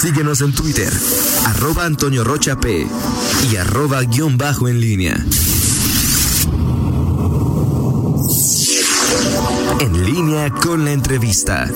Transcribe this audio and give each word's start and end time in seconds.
Síguenos 0.00 0.40
en 0.40 0.54
Twitter, 0.54 0.90
arroba 1.44 1.84
Antonio 1.84 2.24
Rocha 2.24 2.58
P 2.58 2.86
y 3.52 3.56
arroba 3.56 4.00
guion 4.00 4.38
bajo 4.38 4.66
en 4.66 4.80
línea. 4.80 5.26
En 9.78 10.06
línea 10.06 10.50
con 10.52 10.86
la 10.86 10.92
entrevista. 10.92 11.70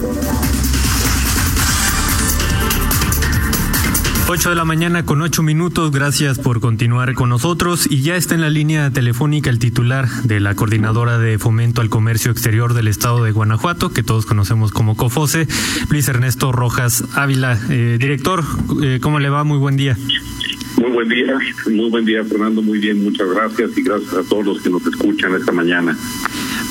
8 4.27 4.49
de 4.49 4.57
la 4.57 4.65
mañana 4.65 5.05
con 5.05 5.21
8 5.21 5.43
minutos, 5.43 5.91
gracias 5.91 6.39
por 6.39 6.61
continuar 6.61 7.13
con 7.13 7.29
nosotros 7.29 7.87
y 7.91 8.01
ya 8.01 8.17
está 8.17 8.35
en 8.35 8.41
la 8.41 8.49
línea 8.49 8.91
telefónica 8.91 9.51
el 9.51 9.59
titular 9.59 10.09
de 10.25 10.41
la 10.41 10.55
Coordinadora 10.55 11.19
de 11.19 11.39
Fomento 11.39 11.83
al 11.83 11.91
Comercio 11.91 12.31
Exterior 12.31 12.73
del 12.73 12.89
Estado 12.89 13.23
de 13.23 13.33
Guanajuato, 13.33 13.93
que 13.93 14.03
todos 14.03 14.25
conocemos 14.25 14.73
como 14.73 14.97
COFOSE, 14.97 15.47
Luis 15.91 16.09
Ernesto 16.09 16.53
Rojas 16.53 17.05
Ávila. 17.15 17.59
Eh, 17.69 17.99
director, 18.01 18.43
eh, 18.83 18.99
¿cómo 19.03 19.21
le 19.21 19.29
va? 19.29 19.45
Muy 19.45 19.59
buen 19.59 19.77
día. 19.77 19.99
Muy 20.79 20.91
buen 20.91 21.09
día, 21.09 21.39
muy 21.67 21.91
buen 21.91 22.05
día 22.07 22.25
Fernando, 22.25 22.63
muy 22.63 22.79
bien, 22.79 23.05
muchas 23.05 23.29
gracias 23.29 23.77
y 23.77 23.83
gracias 23.83 24.15
a 24.15 24.23
todos 24.23 24.47
los 24.47 24.63
que 24.63 24.71
nos 24.71 24.87
escuchan 24.87 25.35
esta 25.35 25.53
mañana. 25.53 25.97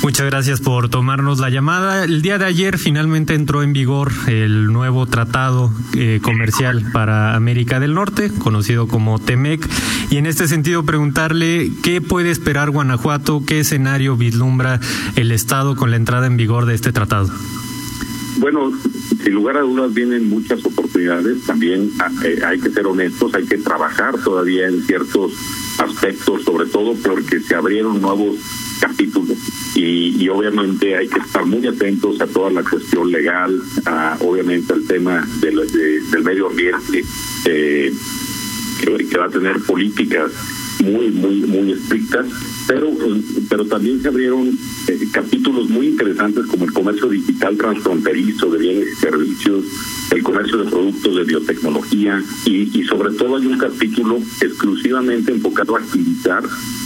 Muchas 0.03 0.25
gracias 0.25 0.59
por 0.59 0.89
tomarnos 0.89 1.39
la 1.39 1.49
llamada. 1.49 2.03
El 2.03 2.21
día 2.21 2.37
de 2.37 2.43
ayer 2.43 2.77
finalmente 2.77 3.35
entró 3.35 3.63
en 3.63 3.71
vigor 3.71 4.11
el 4.27 4.65
nuevo 4.67 5.05
tratado 5.05 5.71
eh, 5.95 6.19
comercial 6.21 6.91
para 6.91 7.35
América 7.35 7.79
del 7.79 7.93
Norte, 7.93 8.29
conocido 8.29 8.89
como 8.89 9.17
TEMEC, 9.17 9.65
y 10.09 10.17
en 10.17 10.25
este 10.25 10.49
sentido 10.49 10.83
preguntarle 10.83 11.71
qué 11.83 12.01
puede 12.01 12.31
esperar 12.31 12.69
Guanajuato, 12.69 13.43
qué 13.47 13.61
escenario 13.61 14.17
vislumbra 14.17 14.81
el 15.15 15.31
Estado 15.31 15.77
con 15.77 15.89
la 15.89 15.95
entrada 15.95 16.27
en 16.27 16.35
vigor 16.35 16.65
de 16.65 16.75
este 16.75 16.91
tratado. 16.91 17.29
Bueno, 18.39 18.73
sin 19.23 19.33
lugar 19.33 19.55
a 19.55 19.61
dudas 19.61 19.93
vienen 19.93 20.27
muchas 20.27 20.65
oportunidades, 20.65 21.45
también 21.45 21.89
ah, 21.99 22.11
eh, 22.25 22.41
hay 22.45 22.59
que 22.59 22.71
ser 22.71 22.87
honestos, 22.87 23.33
hay 23.35 23.45
que 23.45 23.57
trabajar 23.57 24.17
todavía 24.17 24.67
en 24.67 24.81
ciertos 24.83 25.31
aspectos, 25.77 26.43
sobre 26.43 26.65
todo 26.65 26.93
porque 26.95 27.39
se 27.39 27.55
abrieron 27.55 28.01
nuevos 28.01 28.35
capítulos 28.83 29.37
y, 29.75 30.27
obviamente 30.27 30.95
hay 30.95 31.07
que 31.07 31.19
estar 31.19 31.45
muy 31.45 31.65
atentos 31.65 32.19
a 32.19 32.27
toda 32.27 32.49
la 32.49 32.63
cuestión 32.63 33.11
legal, 33.11 33.61
obviamente 34.19 34.73
al 34.73 34.85
tema 34.85 35.25
del 35.39 36.23
medio 36.23 36.49
ambiente, 36.49 37.03
eh, 37.45 37.93
que, 38.81 39.17
va 39.17 39.25
a 39.25 39.29
tener 39.29 39.59
políticas 39.61 40.31
muy, 40.83 41.11
muy, 41.11 41.41
muy 41.41 41.71
estrictas, 41.71 42.25
pero, 42.67 42.91
pero 43.49 43.65
también 43.65 44.01
se 44.01 44.07
abrieron 44.07 44.47
eh, 44.87 44.99
capítulos 45.11 45.69
muy 45.69 45.87
interesantes 45.87 46.45
como 46.45 46.65
el 46.65 46.73
comercio 46.73 47.09
digital 47.09 47.57
transfronterizo 47.57 48.49
de 48.51 48.57
bienes 48.57 48.87
y 48.91 48.95
servicios, 48.95 49.65
el 50.11 50.23
comercio 50.23 50.63
de 50.63 50.69
productos 50.69 51.15
de 51.15 51.23
biotecnología 51.23 52.23
y, 52.45 52.79
y 52.79 52.83
sobre 52.83 53.11
todo 53.11 53.37
hay 53.37 53.47
un 53.47 53.57
capítulo 53.57 54.17
exclusivamente 54.41 55.31
enfocado 55.31 55.75
a 55.75 55.79
agilizar 55.79 56.43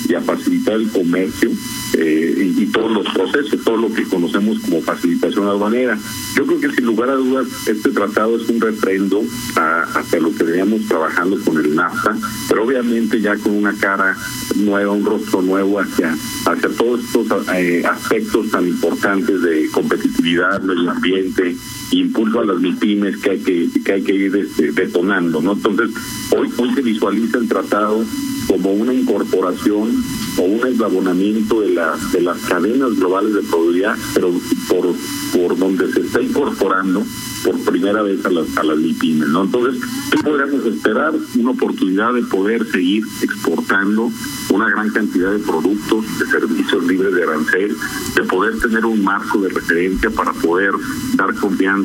y 0.07 0.13
a 0.13 0.21
facilitar 0.21 0.75
el 0.75 0.89
comercio 0.89 1.49
eh, 1.93 2.53
y, 2.57 2.65
todos 2.67 2.91
los 2.91 3.07
procesos, 3.13 3.63
todo 3.63 3.77
lo 3.77 3.93
que 3.93 4.03
conocemos 4.03 4.59
como 4.59 4.81
facilitación 4.81 5.47
aduanera. 5.47 5.97
Yo 6.35 6.45
creo 6.45 6.59
que 6.59 6.71
sin 6.71 6.85
lugar 6.85 7.09
a 7.09 7.15
dudas 7.15 7.47
este 7.67 7.89
tratado 7.89 8.37
es 8.37 8.47
un 8.49 8.61
refrendo 8.61 9.23
hacia 9.55 10.19
lo 10.19 10.33
que 10.33 10.43
veníamos 10.43 10.85
trabajando 10.87 11.39
con 11.43 11.57
el 11.57 11.75
NAFTA, 11.75 12.15
pero 12.49 12.65
obviamente 12.65 13.19
ya 13.19 13.35
con 13.37 13.53
una 13.53 13.73
cara 13.73 14.15
nueva, 14.55 14.91
un 14.91 15.05
rostro 15.05 15.41
nuevo 15.41 15.66
hacia, 15.75 16.15
hacia 16.45 16.69
todos 16.77 17.01
estos 17.03 17.47
eh, 17.49 17.83
aspectos 17.85 18.51
tan 18.51 18.67
importantes 18.67 19.41
de 19.41 19.69
competitividad, 19.71 20.61
medio 20.61 20.91
ambiente, 20.91 21.55
impulso 21.91 22.39
a 22.39 22.45
las 22.45 22.59
MIPIMES 22.59 23.17
que 23.17 23.29
hay 23.31 23.39
que, 23.39 23.69
que 23.83 23.91
hay 23.93 24.03
que 24.03 24.13
ir 24.13 24.35
este, 24.35 24.71
detonando, 24.71 25.41
¿no? 25.41 25.53
Entonces, 25.53 25.91
hoy, 26.35 26.49
hoy 26.57 26.73
se 26.73 26.81
visualiza 26.81 27.37
el 27.37 27.47
tratado 27.47 28.03
como 28.47 28.71
una 28.73 28.93
incorporación 28.93 30.03
o 30.37 30.41
un 30.41 30.67
eslabonamiento 30.67 31.61
de 31.61 31.71
las 31.71 32.11
de 32.11 32.21
las 32.21 32.37
cadenas 32.39 32.95
globales 32.95 33.33
de 33.33 33.41
productividad, 33.41 33.95
pero 34.13 34.31
por 34.69 34.93
por 35.33 35.57
donde 35.57 35.91
se 35.91 36.01
está 36.01 36.21
incorporando 36.21 37.03
por 37.43 37.59
primera 37.65 38.01
vez 38.01 38.25
a 38.25 38.29
las 38.29 38.57
a 38.57 38.63
las 38.63 38.77
MIPIMES, 38.77 39.29
¿no? 39.29 39.43
Entonces, 39.43 39.81
¿qué 40.11 40.17
podríamos 40.23 40.65
esperar? 40.65 41.13
Una 41.37 41.51
oportunidad 41.51 42.13
de 42.13 42.23
poder 42.23 42.65
seguir 42.71 43.03
exportando 43.21 44.11
una 44.49 44.69
gran 44.69 44.89
cantidad 44.91 45.31
de 45.31 45.39
productos, 45.39 46.05
de 46.19 46.25
servicios 46.25 46.87
libres 46.87 47.13
de 47.13 47.23
arancel, 47.23 47.75
de 48.15 48.23
poder 48.23 48.57
tener 48.59 48.85
un 48.85 49.03
marco 49.03 49.39
de 49.39 49.49
referencia 49.49 50.09
para 50.09 50.33
poder 50.33 50.71
dar 51.15 51.33
confianza 51.35 51.76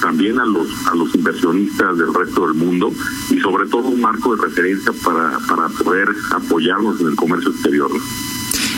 también 0.00 0.38
a 0.38 0.44
los 0.44 0.68
a 0.86 0.94
los 0.94 1.14
inversionistas 1.14 1.98
del 1.98 2.12
resto 2.12 2.46
del 2.46 2.54
mundo 2.54 2.92
y 3.30 3.38
sobre 3.40 3.66
todo 3.68 3.88
un 3.88 4.00
marco 4.00 4.34
de 4.36 4.42
referencia 4.42 4.92
para 5.04 5.38
para 5.48 5.68
poder 5.68 6.08
apoyarlos 6.30 7.00
en 7.00 7.08
el 7.08 7.16
comercio 7.16 7.50
exterior. 7.50 7.90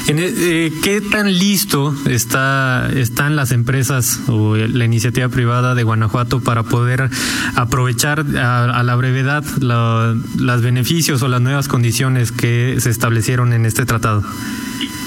En, 0.09 0.21
e, 0.21 0.33
eh, 0.37 0.73
¿Qué 0.83 1.01
tan 1.01 1.33
listo 1.33 1.93
está 2.07 2.89
están 2.95 3.35
las 3.35 3.51
empresas 3.51 4.21
o 4.29 4.55
la 4.57 4.85
iniciativa 4.85 5.29
privada 5.29 5.75
de 5.75 5.83
Guanajuato 5.83 6.41
para 6.41 6.63
poder 6.63 7.11
aprovechar 7.57 8.21
a, 8.21 8.83
la 8.85 8.95
brevedad 8.95 9.45
los 9.59 10.63
beneficios 10.63 11.23
o 11.23 11.29
las 11.29 11.41
nuevas 11.41 11.67
condiciones 11.67 12.31
que 12.31 12.77
se 12.79 12.91
establecieron 12.91 13.53
en 13.53 13.67
este 13.67 13.85
tratado? 13.85 14.23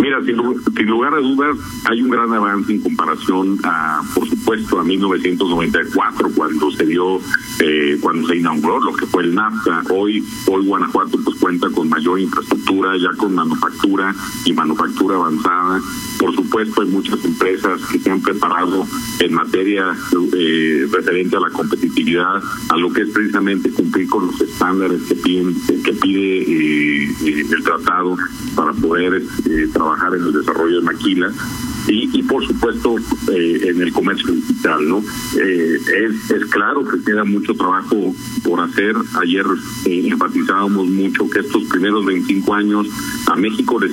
Mira, 0.02 0.24
sin, 0.24 0.88
lugar 0.88 1.14
a 1.14 1.20
dudas, 1.20 1.58
hay 1.90 2.02
un 2.02 2.10
gran 2.10 2.34
avance 2.34 2.72
en 2.72 2.82
comparación 2.82 3.60
a, 3.64 4.02
por 4.16 4.28
supuesto, 4.28 4.80
a 4.80 4.84
1994, 4.84 6.32
cuando 6.36 6.72
se 6.72 6.86
dio, 6.86 7.20
eh, 7.60 7.98
cuando 8.02 8.28
se 8.28 8.38
inauguró 8.38 8.80
lo 8.80 8.94
que 8.94 9.06
fue 9.06 9.24
el 9.24 9.36
NAFTA. 9.36 9.84
Hoy, 9.92 10.24
hoy 10.48 10.66
Guanajuato 10.66 11.20
pues 11.24 11.38
cuenta 11.40 11.70
con 11.70 11.90
mayor 11.90 12.20
infraestructura, 12.20 12.98
ya 12.98 13.16
con 13.18 13.36
manufactura 13.36 14.16
y 14.46 14.54
manufactura 14.54 15.16
avanzada. 15.16 15.82
Por 16.18 16.36
supuesto, 16.36 16.82
hay 16.82 16.88
muchas 16.88 17.24
empresas 17.24 17.82
que 17.92 18.00
se 18.00 18.10
han 18.10 18.22
preparado 18.22 18.86
en 19.20 19.34
materia 19.34 19.96
eh, 20.34 20.88
referente 20.92 21.36
a 21.36 21.42
la 21.42 21.50
competitividad, 21.50 22.42
a 22.70 22.78
lo 22.78 22.92
que 22.92 23.02
es 23.02 23.10
precisamente 23.10 23.70
cumplir 23.72 24.08
con 24.08 24.28
los 24.28 24.42
estándares 24.42 25.02
que 25.04 25.16
piden, 25.16 25.56
que 25.84 25.94
pide 25.94 26.42
eh, 26.42 27.16
el 27.52 27.64
tratado 27.64 28.18
para 28.56 28.74
poder 28.74 29.22
trabajar 29.68 30.16
en 30.16 30.24
el 30.24 30.34
desarrollo 30.34 30.80
de 30.80 30.86
maquilas 30.86 31.34
y, 31.88 32.22
por 32.24 32.46
supuesto 32.46 32.96
eh, 33.32 33.62
en 33.64 33.82
el 33.82 33.92
comercio 33.92 34.32
digital, 34.32 34.88
¿no? 34.88 35.00
Eh, 35.40 35.76
es, 35.76 36.30
es 36.30 36.46
claro 36.46 36.84
que 36.84 37.02
queda 37.04 37.24
mucho 37.24 37.56
trabajo 37.56 38.14
por 38.44 38.60
hacer. 38.62 38.96
Ayer 39.20 39.46
eh, 39.86 40.08
enfatizábamos 40.08 40.88
mucho 40.88 41.28
que 41.30 41.40
estos 41.40 41.64
primeros 41.64 42.06
25 42.06 42.54
años 42.54 42.88
a 43.26 43.36
México 43.36 43.80
le 43.80 43.90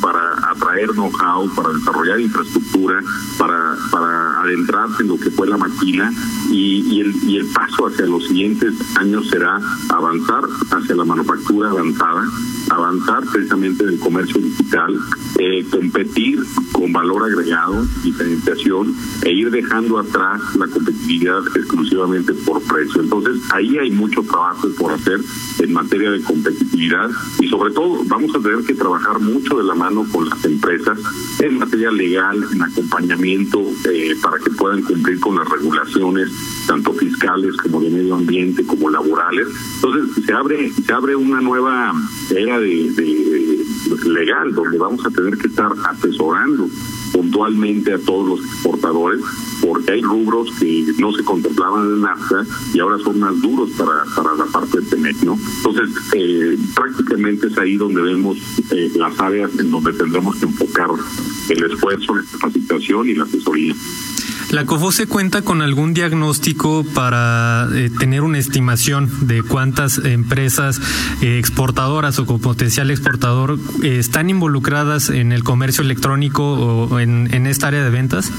para 0.00 0.50
atraer 0.50 0.90
know-how, 0.92 1.48
para 1.54 1.72
desarrollar 1.72 2.20
infraestructura, 2.20 3.00
para, 3.38 3.76
para 3.90 4.40
adentrarse 4.42 5.02
en 5.02 5.08
lo 5.08 5.18
que 5.18 5.30
fue 5.30 5.46
la 5.46 5.56
maquila 5.56 6.10
y, 6.50 7.00
el, 7.00 7.14
y 7.24 7.36
el 7.36 7.46
paso 7.46 7.86
hacia 7.86 8.06
los 8.06 8.26
siguientes 8.26 8.74
años 8.96 9.28
será 9.28 9.60
avanzar 9.88 10.44
hacia 10.70 10.94
la 10.94 11.04
manufactura 11.04 11.70
avanzada, 11.70 12.24
avanzar 12.70 13.24
precisamente 13.32 13.84
en 13.84 13.90
el 13.90 13.98
comercio 13.98 14.40
digital, 14.40 14.98
eh, 15.38 15.64
competir 15.70 16.40
con 16.72 16.92
valor 16.92 17.24
agregado, 17.24 17.86
diferenciación 18.02 18.94
e 19.22 19.32
ir 19.32 19.50
dejando 19.50 19.98
atrás 19.98 20.40
la 20.56 20.66
competitividad 20.66 21.42
exclusivamente 21.54 22.32
por 22.34 22.62
precio. 22.62 23.02
Entonces, 23.02 23.42
ahí 23.52 23.78
hay 23.78 23.90
mucho 23.90 24.22
trabajo 24.22 24.68
por 24.78 24.92
hacer 24.92 25.20
en 25.58 25.72
materia 25.72 26.10
de 26.10 26.22
competitividad 26.22 27.10
y 27.40 27.48
sobre 27.48 27.72
todo 27.72 28.02
vamos 28.06 28.34
a 28.34 28.40
tener 28.40 28.64
que 28.64 28.74
trabajar 28.74 29.20
mucho 29.20 29.56
de 29.58 29.64
la 29.64 29.74
mano 29.74 30.06
con 30.12 30.28
las 30.28 30.44
empresas 30.44 30.98
en 31.40 31.58
materia 31.58 31.90
legal, 31.90 32.44
en 32.52 32.62
acompañamiento 32.62 33.62
eh, 33.90 34.14
para 34.22 34.38
que 34.38 34.50
puedan 34.50 34.82
cumplir 34.82 35.20
con 35.20 35.36
las 35.36 35.48
regulaciones 35.48 36.30
tanto 36.66 36.92
fiscales 36.92 37.56
como 37.56 37.80
de 37.80 37.90
medio 37.90 38.14
ambiente 38.16 38.64
como 38.66 38.90
laborales. 38.90 39.48
Entonces 39.76 40.24
se 40.24 40.32
abre 40.32 40.70
se 40.72 40.92
abre 40.92 41.16
una 41.16 41.40
nueva 41.40 41.94
era 42.30 42.55
de, 42.58 43.64
legal 44.06 44.54
donde 44.54 44.78
vamos 44.78 45.04
a 45.04 45.10
tener 45.10 45.36
que 45.38 45.48
estar 45.48 45.72
asesorando 45.90 46.68
puntualmente 47.12 47.94
a 47.94 47.98
todos 47.98 48.28
los 48.28 48.46
exportadores, 48.46 49.20
porque 49.60 49.92
hay 49.92 50.02
rubros 50.02 50.50
que 50.58 50.86
no 50.98 51.12
se 51.12 51.24
contemplaban 51.24 51.86
en 51.86 52.00
NAFTA 52.02 52.44
y 52.74 52.80
ahora 52.80 52.98
son 52.98 53.20
más 53.20 53.40
duros 53.40 53.70
para, 53.70 54.04
para 54.14 54.34
la 54.34 54.44
parte 54.46 54.80
de 54.80 54.86
TEMEC, 54.86 55.22
¿no? 55.22 55.38
Entonces, 55.58 55.90
eh, 56.14 56.58
prácticamente 56.74 57.46
es 57.46 57.58
ahí 57.58 57.76
donde 57.76 58.02
vemos 58.02 58.38
eh, 58.70 58.90
las 58.96 59.18
áreas 59.20 59.50
en 59.58 59.70
donde 59.70 59.92
tendremos 59.92 60.36
que 60.36 60.46
enfocar 60.46 60.90
el 61.48 61.64
esfuerzo, 61.64 62.14
la 62.14 62.22
capacitación 62.32 63.08
y 63.08 63.14
la 63.14 63.24
asesoría. 63.24 63.74
¿La 64.50 64.64
COFOSE 64.64 65.08
cuenta 65.08 65.42
con 65.42 65.60
algún 65.60 65.92
diagnóstico 65.92 66.84
para 66.94 67.68
eh, 67.74 67.90
tener 67.98 68.22
una 68.22 68.38
estimación 68.38 69.10
de 69.26 69.42
cuántas 69.42 69.98
empresas 69.98 70.80
eh, 71.20 71.38
exportadoras 71.38 72.18
o 72.20 72.26
con 72.26 72.40
potencial 72.40 72.90
exportador 72.92 73.58
eh, 73.82 73.98
están 73.98 74.30
involucradas 74.30 75.10
en 75.10 75.32
el 75.32 75.42
comercio 75.42 75.82
electrónico 75.82 76.44
o 76.52 77.00
en, 77.00 77.28
en 77.34 77.46
esta 77.46 77.68
área 77.68 77.82
de 77.82 77.90
ventas? 77.90 78.32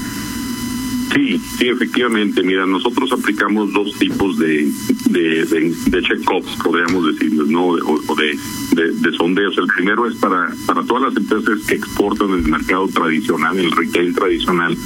Sí, 1.14 1.40
sí, 1.58 1.68
efectivamente. 1.68 2.42
Mira, 2.42 2.66
nosotros 2.66 3.12
aplicamos 3.12 3.72
dos 3.72 3.92
tipos 3.98 4.38
de, 4.38 4.70
de, 5.10 5.44
de, 5.44 6.02
check-ups, 6.02 6.56
podríamos 6.62 7.06
decir, 7.06 7.32
¿no? 7.48 7.66
O, 7.66 8.16
de, 8.16 8.92
de, 8.92 9.12
sondeos. 9.16 9.56
El 9.58 9.66
primero 9.66 10.06
es 10.06 10.16
para, 10.16 10.48
para 10.66 10.82
todas 10.84 11.04
las 11.04 11.16
empresas 11.16 11.66
que 11.66 11.74
exportan 11.76 12.30
el 12.30 12.42
mercado 12.42 12.88
tradicional, 12.88 13.58
el 13.58 13.70
retail 13.72 14.14
tradicional, 14.14 14.76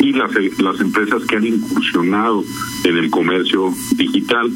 y 0.00 0.12
las, 0.12 0.30
las 0.58 0.80
empresas 0.80 1.24
que 1.24 1.36
han 1.36 1.46
incursionado 1.46 2.44
en 2.84 2.96
el 2.96 3.10
comercio 3.10 3.72
digital. 3.96 4.50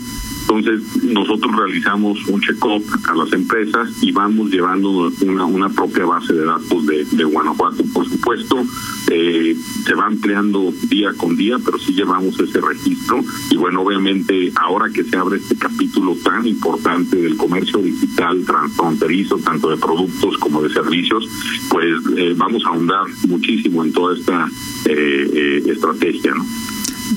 Entonces, 0.49 1.03
nosotros 1.03 1.57
realizamos 1.57 2.25
un 2.29 2.41
check-up 2.41 2.85
a 3.09 3.17
las 3.17 3.33
empresas 3.33 3.91
y 4.01 4.13
vamos 4.13 4.49
llevando 4.49 5.11
una, 5.23 5.69
propia 5.69 6.05
base 6.05 6.33
de 6.33 6.45
datos 6.45 6.87
de, 6.87 7.05
de 7.05 7.25
Guanajuato. 7.25 7.83
Por 7.93 8.09
supuesto, 8.09 8.65
eh, 9.11 9.57
se 9.85 9.95
va 9.95 10.07
ampliando 10.07 10.73
día 10.89 11.13
con 11.17 11.37
día, 11.37 11.57
pero 11.65 11.79
sí 11.79 11.95
llevamos 11.95 12.39
ese 12.39 12.61
registro. 12.61 13.25
Y 13.51 13.57
bueno, 13.57 13.83
obviamente, 13.83 14.53
ahora 14.55 14.89
que 14.89 15.03
se 15.03 15.17
abre 15.17 15.39
este 15.39 15.57
capítulo 15.57 16.17
tan 16.23 16.47
importante 16.47 17.17
del 17.17 17.37
comercio 17.37 17.81
digital 17.81 18.45
transfronterizo, 18.45 19.39
tanto 19.39 19.71
de 19.71 19.77
productos 19.77 20.39
como 20.39 20.63
de 20.63 20.71
servicios, 20.73 21.29
pues 21.71 21.93
eh, 22.17 22.35
vamos 22.37 22.65
a 22.65 22.69
ahondar 22.69 23.07
muchísimo 23.27 23.85
en 23.85 23.93
toda 23.93 24.17
esta 24.17 24.49
eh, 24.85 25.31
eh 25.33 25.63
estrategia, 25.67 26.35
¿no? 26.35 26.45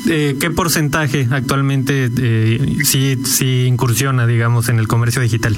Eh, 0.07 0.37
¿Qué 0.39 0.49
porcentaje 0.49 1.27
actualmente 1.31 2.09
eh, 2.17 2.77
sí, 2.83 3.17
sí 3.23 3.65
incursiona, 3.65 4.27
digamos, 4.27 4.69
en 4.69 4.79
el 4.79 4.87
comercio 4.87 5.21
digital? 5.21 5.55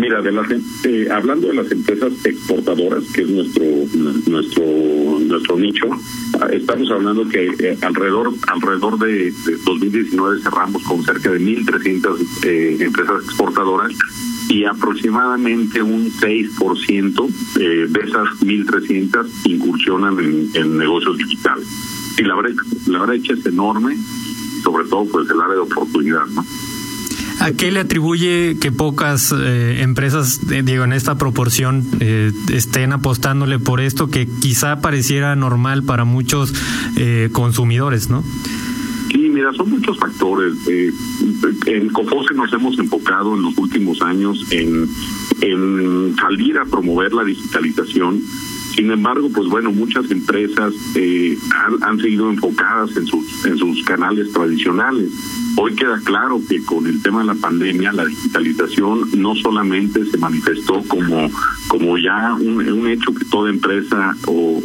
Mira, 0.00 0.22
de 0.22 0.30
las, 0.30 0.46
eh, 0.84 1.08
hablando 1.10 1.48
de 1.48 1.54
las 1.54 1.70
empresas 1.72 2.12
exportadoras, 2.24 3.04
que 3.12 3.22
es 3.22 3.28
nuestro 3.28 3.64
nuestro 4.26 4.64
nuestro 5.20 5.58
nicho, 5.58 5.86
ah, 6.40 6.48
estamos 6.52 6.90
hablando 6.90 7.28
que 7.28 7.46
eh, 7.46 7.78
alrededor 7.82 8.32
alrededor 8.46 8.98
de, 8.98 9.32
2019 9.64 10.40
cerramos 10.40 10.82
con 10.84 11.04
cerca 11.04 11.30
de 11.30 11.40
1.300 11.40 12.44
eh, 12.44 12.76
empresas 12.80 13.24
exportadoras 13.24 13.92
y 14.48 14.64
aproximadamente 14.64 15.82
un 15.82 16.10
6% 16.10 17.28
eh, 17.60 17.86
de 17.88 18.00
esas 18.00 18.28
1.300 18.40 19.26
incursionan 19.44 20.18
en, 20.20 20.48
en 20.54 20.78
negocios 20.78 21.18
digitales 21.18 21.66
y 22.18 22.22
la 22.22 22.34
brecha, 22.34 22.62
la 22.86 23.04
brecha 23.04 23.32
es 23.32 23.46
enorme, 23.46 23.96
sobre 24.62 24.84
todo 24.88 25.06
pues 25.06 25.28
el 25.30 25.40
área 25.40 25.54
de 25.54 25.60
oportunidad, 25.60 26.26
¿no? 26.26 26.44
¿A 27.40 27.52
qué 27.52 27.70
le 27.70 27.78
atribuye 27.78 28.56
que 28.60 28.72
pocas 28.72 29.32
eh, 29.32 29.82
empresas, 29.82 30.40
eh, 30.50 30.62
digo, 30.64 30.82
en 30.82 30.92
esta 30.92 31.16
proporción, 31.18 31.84
eh, 32.00 32.32
estén 32.52 32.92
apostándole 32.92 33.60
por 33.60 33.80
esto 33.80 34.08
que 34.10 34.26
quizá 34.26 34.80
pareciera 34.80 35.36
normal 35.36 35.84
para 35.84 36.04
muchos 36.04 36.52
consumidores, 37.32 38.10
¿no? 38.10 38.24
Sí, 39.12 39.30
mira, 39.32 39.52
son 39.52 39.70
muchos 39.70 39.96
factores. 39.98 40.54
en 40.66 41.88
COFOSE 41.90 42.34
nos 42.34 42.52
hemos 42.52 42.76
enfocado 42.78 43.36
en 43.36 43.42
los 43.42 43.56
últimos 43.56 44.02
años 44.02 44.44
en, 44.50 44.88
en 45.40 46.16
salir 46.16 46.58
a 46.58 46.64
promover 46.64 47.12
la 47.12 47.22
digitalización 47.22 48.20
sin 48.78 48.92
embargo, 48.92 49.28
pues 49.34 49.48
bueno, 49.48 49.72
muchas 49.72 50.08
empresas 50.08 50.72
eh, 50.94 51.36
han, 51.52 51.82
han, 51.82 51.98
seguido 51.98 52.30
enfocadas 52.30 52.96
en 52.96 53.06
sus, 53.08 53.44
en 53.44 53.58
sus 53.58 53.82
canales 53.82 54.32
tradicionales. 54.32 55.10
Hoy 55.60 55.74
queda 55.74 56.00
claro 56.04 56.40
que 56.48 56.62
con 56.64 56.86
el 56.86 57.02
tema 57.02 57.18
de 57.18 57.26
la 57.26 57.34
pandemia, 57.34 57.92
la 57.92 58.04
digitalización 58.04 59.08
no 59.16 59.34
solamente 59.34 60.04
se 60.04 60.16
manifestó 60.16 60.84
como, 60.86 61.28
como 61.66 61.98
ya 61.98 62.34
un, 62.34 62.60
un 62.60 62.86
hecho 62.86 63.12
que 63.12 63.24
toda 63.24 63.50
empresa 63.50 64.14
o, 64.28 64.60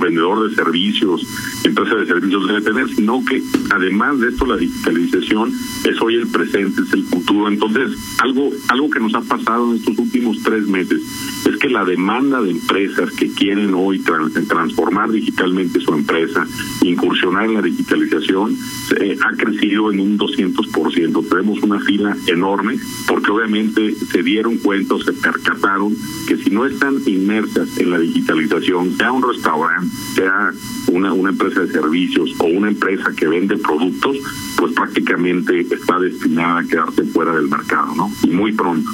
vendedor 0.00 0.48
de 0.48 0.54
servicios, 0.54 1.26
empresa 1.64 1.96
de 1.96 2.06
servicios 2.06 2.46
debe 2.46 2.62
tener, 2.62 2.88
sino 2.88 3.22
que 3.24 3.42
además 3.70 4.18
de 4.20 4.28
esto 4.28 4.46
la 4.46 4.56
digitalización 4.56 5.52
es 5.84 6.00
hoy 6.00 6.14
el 6.14 6.28
presente, 6.28 6.80
es 6.82 6.92
el 6.92 7.04
futuro. 7.04 7.48
Entonces, 7.48 7.90
algo, 8.22 8.50
algo 8.68 8.88
que 8.88 9.00
nos 9.00 9.14
ha 9.14 9.20
pasado 9.20 9.70
en 9.70 9.76
estos 9.78 9.98
últimos 9.98 10.42
tres 10.42 10.66
meses 10.68 11.02
es 11.44 11.56
que 11.56 11.68
la 11.68 11.84
demanda 11.84 12.40
de 12.40 12.52
empresas 12.52 13.10
que 13.12 13.30
quieren 13.32 13.74
hoy 13.74 14.02
transformar 14.48 15.10
digitalmente 15.10 15.80
su 15.80 15.92
empresa, 15.92 16.46
incursionar 16.82 17.44
en 17.44 17.54
la 17.54 17.62
digitalización, 17.62 18.56
eh, 19.00 19.18
ha 19.20 19.36
crecido 19.36 19.92
en 19.92 20.00
un 20.00 20.19
200%. 20.20 21.28
Tenemos 21.28 21.62
una 21.62 21.80
fila 21.80 22.16
enorme 22.26 22.76
porque 23.08 23.30
obviamente 23.30 23.94
se 23.94 24.22
dieron 24.22 24.58
cuenta 24.58 24.94
o 24.94 25.02
se 25.02 25.12
percataron 25.12 25.94
que 26.28 26.36
si 26.36 26.50
no 26.50 26.66
están 26.66 26.96
inmersas 27.06 27.78
en 27.78 27.90
la 27.90 27.98
digitalización, 27.98 28.96
sea 28.96 29.12
un 29.12 29.22
restaurante, 29.22 29.90
sea 30.14 30.52
una, 30.88 31.12
una 31.12 31.30
empresa 31.30 31.60
de 31.60 31.72
servicios 31.72 32.34
o 32.38 32.46
una 32.46 32.68
empresa 32.68 33.12
que 33.16 33.26
vende 33.26 33.56
productos, 33.56 34.16
pues 34.56 34.72
prácticamente 34.74 35.60
está 35.60 35.98
destinada 35.98 36.60
a 36.60 36.64
quedarse 36.64 37.04
fuera 37.04 37.34
del 37.34 37.48
mercado, 37.48 37.94
¿no? 37.96 38.12
Y 38.22 38.30
muy 38.30 38.52
pronto. 38.52 38.90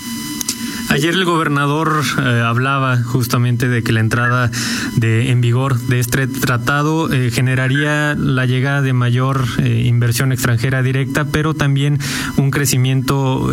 Ayer 0.88 1.14
el 1.14 1.24
gobernador 1.24 2.02
eh, 2.18 2.42
hablaba 2.44 3.02
justamente 3.02 3.68
de 3.68 3.82
que 3.82 3.92
la 3.92 4.00
entrada 4.00 4.50
de 4.94 5.30
en 5.30 5.40
vigor 5.40 5.78
de 5.78 5.98
este 5.98 6.26
tratado 6.28 7.12
eh, 7.12 7.30
generaría 7.30 8.14
la 8.14 8.46
llegada 8.46 8.82
de 8.82 8.92
mayor 8.92 9.44
eh, 9.58 9.82
inversión 9.86 10.32
extranjera 10.32 10.82
directa, 10.82 11.24
pero 11.24 11.54
también 11.54 11.98
un 12.36 12.50
crecimiento 12.50 13.50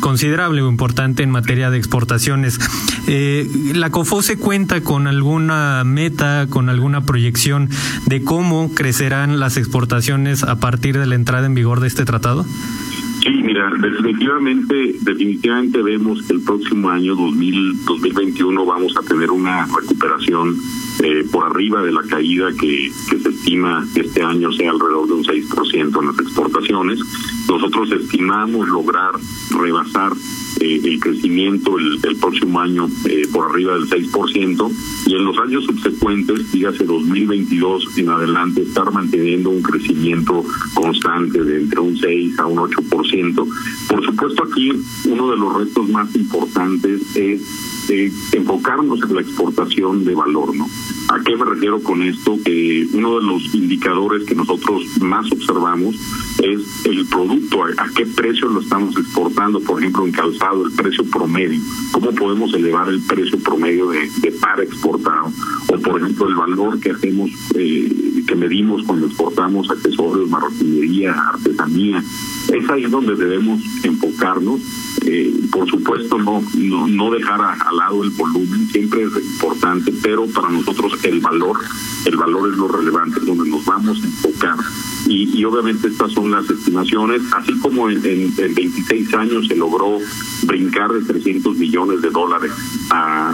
considerable 0.00 0.62
o 0.62 0.68
importante 0.68 1.22
en 1.22 1.30
materia 1.30 1.70
de 1.70 1.78
exportaciones. 1.78 2.58
la 3.74 3.90
COFOSE 3.90 4.38
cuenta 4.38 4.80
con 4.80 5.06
alguna 5.06 5.84
meta, 5.84 6.46
con 6.48 6.68
alguna 6.68 7.02
proyección 7.02 7.70
de 8.06 8.22
cómo 8.22 8.72
crecerán 8.74 9.40
las 9.40 9.56
exportaciones 9.56 10.42
a 10.42 10.56
partir 10.56 10.98
de 10.98 11.06
la 11.06 11.14
entrada 11.14 11.46
en 11.46 11.54
vigor 11.54 11.80
de 11.80 11.88
este 11.88 12.04
tratado. 12.04 12.46
Definitivamente, 13.80 14.96
definitivamente 15.00 15.82
vemos 15.82 16.22
que 16.22 16.34
el 16.34 16.42
próximo 16.42 16.90
año 16.90 17.14
2000, 17.14 17.84
2021 17.84 18.66
vamos 18.66 18.96
a 18.96 19.02
tener 19.02 19.30
una 19.30 19.66
recuperación 19.66 20.56
eh, 21.02 21.24
por 21.30 21.46
arriba 21.46 21.82
de 21.82 21.92
la 21.92 22.02
caída 22.02 22.48
que, 22.52 22.90
que 23.08 23.18
se 23.18 23.28
estima 23.28 23.86
que 23.94 24.00
este 24.02 24.22
año 24.22 24.52
sea 24.52 24.70
alrededor 24.70 25.06
de 25.08 25.14
un 25.14 25.24
6% 25.24 26.00
en 26.00 26.06
las 26.06 26.18
exportaciones. 26.18 27.00
Nosotros 27.48 27.92
estimamos 27.92 28.68
lograr 28.68 29.12
rebasar 29.58 30.12
eh, 30.60 30.80
el 30.84 31.00
crecimiento 31.00 31.78
el, 31.78 32.16
próximo 32.16 32.60
año 32.60 32.88
eh, 33.08 33.26
por 33.32 33.50
arriba 33.50 33.74
del 33.74 33.88
6% 33.88 34.72
y 35.06 35.14
en 35.14 35.24
los 35.24 35.38
años 35.38 35.64
subsecuentes, 35.64 36.50
dígase 36.52 36.84
2022 36.84 37.98
en 37.98 38.08
adelante, 38.08 38.62
estar 38.62 38.90
manteniendo 38.90 39.50
un 39.50 39.62
crecimiento 39.62 40.44
constante 40.74 41.42
de 41.42 41.60
entre 41.60 41.80
un 41.80 41.96
6 41.96 42.38
a 42.38 42.46
un 42.46 42.58
8%. 42.58 43.48
Por 43.88 44.04
supuesto 44.04 44.44
aquí 44.44 44.72
uno 45.08 45.30
de 45.30 45.36
los 45.36 45.54
retos 45.54 45.88
más 45.90 46.14
importantes 46.14 47.02
es 47.16 47.42
eh, 47.88 48.10
enfocarnos 48.32 49.00
en 49.02 49.14
la 49.14 49.20
exportación 49.20 50.04
de 50.04 50.14
valor, 50.14 50.56
¿no? 50.56 50.66
¿A 51.08 51.22
qué 51.22 51.36
me 51.36 51.44
refiero 51.44 51.80
con 51.80 52.02
esto? 52.02 52.36
Que 52.44 52.88
uno 52.92 53.20
de 53.20 53.26
los 53.26 53.54
indicadores 53.54 54.24
que 54.24 54.34
nosotros 54.34 54.82
más 55.00 55.30
observamos 55.30 55.94
es 56.42 56.86
el 56.86 57.06
producto, 57.06 57.64
a, 57.64 57.88
qué 57.94 58.06
precio 58.06 58.48
lo 58.48 58.60
estamos 58.60 58.96
exportando, 58.96 59.60
por 59.60 59.80
ejemplo, 59.80 60.04
en 60.04 60.12
calzado, 60.12 60.66
el 60.66 60.72
precio 60.72 61.04
promedio, 61.04 61.60
cómo 61.92 62.12
podemos 62.14 62.52
elevar 62.54 62.88
el 62.88 63.00
precio 63.02 63.38
promedio 63.38 63.90
de, 63.90 64.10
de 64.20 64.32
par 64.32 64.60
exportado, 64.60 65.32
o 65.68 65.78
por 65.78 66.00
ejemplo 66.00 66.28
el 66.28 66.34
valor 66.34 66.80
que 66.80 66.90
hacemos, 66.90 67.30
eh, 67.54 68.22
que 68.26 68.34
medimos 68.34 68.82
cuando 68.84 69.06
exportamos 69.06 69.70
accesorios, 69.70 70.28
marroquinería, 70.28 71.12
artesanía. 71.12 72.02
Es 72.52 72.68
ahí 72.70 72.84
donde 72.84 73.16
debemos 73.16 73.60
enfocarnos 73.82 74.60
eh, 75.06 75.32
por 75.52 75.70
supuesto 75.70 76.18
no, 76.18 76.42
no, 76.56 76.88
no 76.88 77.10
dejar 77.12 77.40
al 77.40 77.76
lado 77.76 78.02
el 78.02 78.10
volumen, 78.10 78.66
siempre 78.68 79.04
es 79.04 79.12
importante, 79.24 79.92
pero 80.02 80.26
para 80.26 80.48
nosotros 80.48 80.92
el 81.04 81.20
valor, 81.20 81.58
el 82.04 82.16
valor 82.16 82.50
es 82.50 82.58
lo 82.58 82.66
relevante, 82.66 83.20
donde 83.20 83.48
nos 83.48 83.64
vamos 83.64 84.02
a 84.02 84.06
enfocar. 84.06 84.56
Y, 85.08 85.44
obviamente 85.44 85.86
estas 85.86 86.10
son 86.10 86.32
las 86.32 86.50
estimaciones, 86.50 87.22
así 87.32 87.52
como 87.60 87.88
en, 87.88 88.04
en, 88.04 88.54
26 88.54 89.14
años 89.14 89.46
se 89.46 89.54
logró 89.54 90.00
brincar 90.42 90.92
de 90.92 91.02
300 91.02 91.56
millones 91.56 92.02
de 92.02 92.10
dólares 92.10 92.50
a, 92.90 93.32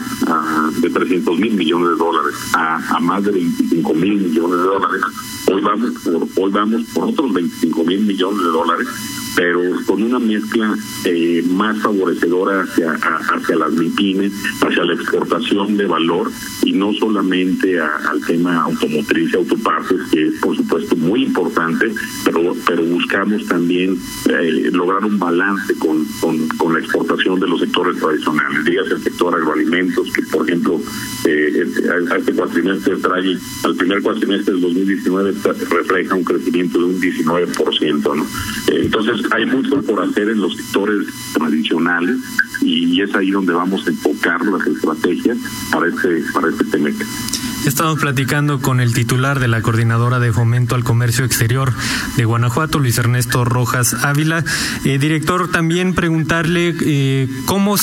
de 0.79 0.91
300 0.91 1.39
mil 1.39 1.55
millones 1.55 1.89
de 1.91 1.97
dólares 1.97 2.35
a, 2.55 2.97
a 2.97 3.01
más 3.01 3.25
de 3.25 3.33
25 3.33 3.95
mil 3.95 4.21
millones 4.21 4.59
de 4.59 4.65
dólares. 4.65 5.03
Hoy 5.51 5.63
vamos 5.63 5.91
por 6.05 6.29
hoy 6.37 6.51
vamos 6.53 6.83
por 6.93 7.09
otros 7.09 7.33
25 7.33 7.85
mil 7.85 8.01
millones 8.01 8.43
de 8.43 8.49
dólares 8.49 8.89
pero 9.35 9.61
con 9.87 10.03
una 10.03 10.19
mezcla 10.19 10.75
eh, 11.05 11.43
más 11.49 11.81
favorecedora 11.81 12.63
hacia, 12.63 12.93
hacia 12.93 13.57
las 13.57 13.73
MIPIMES, 13.73 14.33
hacia 14.61 14.85
la 14.85 14.95
exportación 14.95 15.77
de 15.77 15.87
valor 15.87 16.31
y 16.65 16.73
no 16.73 16.93
solamente 16.95 17.81
al 17.81 18.21
tema 18.27 18.63
automotriz 18.63 19.33
y 19.33 19.37
autopartes, 19.37 20.01
que 20.11 20.29
es 20.29 20.35
por 20.41 20.57
supuesto 20.57 20.97
muy 20.97 21.25
importante, 21.25 21.93
pero, 22.25 22.55
pero 22.67 22.85
buscamos 22.85 23.47
también 23.47 23.99
eh, 24.29 24.71
lograr 24.73 25.05
un 25.05 25.19
balance 25.19 25.75
con, 25.79 26.05
con, 26.59 26.73
la 26.73 26.79
exportación 26.79 27.39
de 27.39 27.47
los 27.47 27.61
sectores 27.61 27.99
tradicionales, 27.99 28.65
dígase 28.65 28.95
el 28.95 29.03
sector 29.03 29.35
agroalimentos, 29.35 30.11
que 30.13 30.23
por 30.23 30.49
ejemplo 30.49 30.81
eh, 31.27 31.67
a 32.11 32.17
este 32.17 32.33
cuatrimestre 32.33 32.97
trae, 32.97 33.37
al 33.65 33.77
primer 33.77 34.01
cuatrimestre 34.03 34.55
del 34.55 34.63
2019 34.63 35.35
refleja 35.71 36.15
un 36.15 36.25
crecimiento 36.25 36.79
de 36.79 36.85
un 36.85 37.01
19%. 37.01 38.17
¿no? 38.17 38.27
entonces 38.69 39.22
hay 39.31 39.47
mucho 39.47 39.83
por 39.83 40.03
hacer 40.03 40.29
en 40.29 40.41
los 40.41 40.57
sectores 40.57 41.07
tradicionales 41.33 42.17
y, 42.61 43.01
es 43.01 43.15
ahí 43.15 43.31
donde 43.31 43.53
vamos 43.53 43.87
a 43.87 43.91
enfocar 43.91 44.45
las 44.47 44.67
estrategias 44.67 45.39
para 45.73 45.89
este, 45.89 46.23
para 46.33 46.49
este 46.49 46.65
TEMEC. 46.65 46.95
Estamos 47.67 48.01
platicando 48.01 48.61
con 48.61 48.81
el 48.81 48.93
titular 48.93 49.39
de 49.39 49.47
la 49.47 49.63
Coordinadora 49.63 50.19
de 50.19 50.33
Fomento 50.33 50.75
al 50.75 50.83
Comercio 50.83 51.25
Exterior 51.25 51.73
de 52.17 52.25
Guanajuato, 52.25 52.81
Luis 52.81 52.99
Ernesto 52.99 53.45
Rojas 53.45 53.95
Ávila. 54.05 54.45
Eh, 54.85 54.99
director, 54.99 55.51
también 55.51 55.95
preguntarle 55.95 56.75
eh, 56.85 57.29
cómo, 57.47 57.77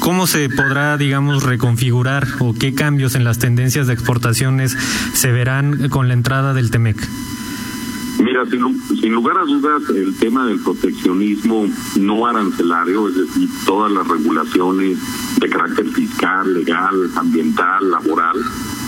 cómo 0.00 0.26
se 0.26 0.48
podrá, 0.48 0.96
digamos, 0.96 1.44
reconfigurar 1.44 2.26
o 2.40 2.52
qué 2.54 2.74
cambios 2.74 3.14
en 3.14 3.22
las 3.22 3.38
tendencias 3.38 3.86
de 3.86 3.94
exportaciones 3.94 4.76
se 5.14 5.30
verán 5.30 5.88
con 5.88 6.08
la 6.08 6.14
entrada 6.14 6.52
del 6.52 6.70
TEMEC. 6.70 6.96
Mira, 8.22 8.44
sin, 8.46 9.12
lugar 9.12 9.36
a 9.36 9.42
dudas, 9.42 9.82
el 9.90 10.16
tema 10.16 10.46
del 10.46 10.60
proteccionismo 10.60 11.66
no 11.98 12.24
arancelario, 12.24 13.08
es 13.08 13.16
decir, 13.16 13.48
todas 13.66 13.90
las 13.90 14.06
regulaciones 14.06 14.96
de 15.40 15.48
carácter 15.48 15.88
fiscal, 15.88 16.54
legal, 16.54 17.10
ambiental, 17.16 17.90
laboral, 17.90 18.36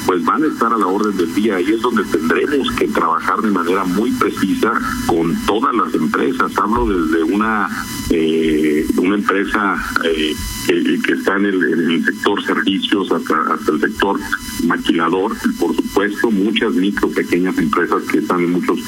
pues 0.07 0.25
van 0.25 0.45
a 0.45 0.47
estar 0.47 0.73
a 0.73 0.79
la 0.79 0.87
orden 0.87 1.17
del 1.17 1.35
día 1.35 1.61
y 1.61 1.73
es 1.73 1.81
donde 1.81 2.05
tendremos 2.05 2.71
que 2.73 2.87
trabajar 2.87 3.41
de 3.43 3.51
manera 3.51 3.85
muy 3.85 4.13
precisa 4.13 4.73
con 5.07 5.35
todas 5.47 5.75
las 5.75 5.93
empresas. 5.95 6.57
Hablo 6.57 6.87
desde 6.87 7.25
una 7.25 7.69
eh, 8.11 8.87
una 8.99 9.17
empresa 9.17 9.77
eh, 10.05 10.35
que, 10.67 11.13
está 11.13 11.37
en 11.37 11.47
el, 11.47 12.05
sector 12.05 12.45
servicios 12.45 13.11
hasta, 13.11 13.55
hasta 13.55 13.73
el 13.73 13.81
sector 13.81 14.21
maquilador 14.67 15.33
y 15.45 15.53
por 15.55 15.75
supuesto 15.75 16.31
muchas 16.31 16.75
micro 16.75 17.09
pequeñas 17.11 17.57
empresas 17.59 18.03
que 18.05 18.19
están 18.19 18.41
en 18.41 18.53
muchos 18.53 18.79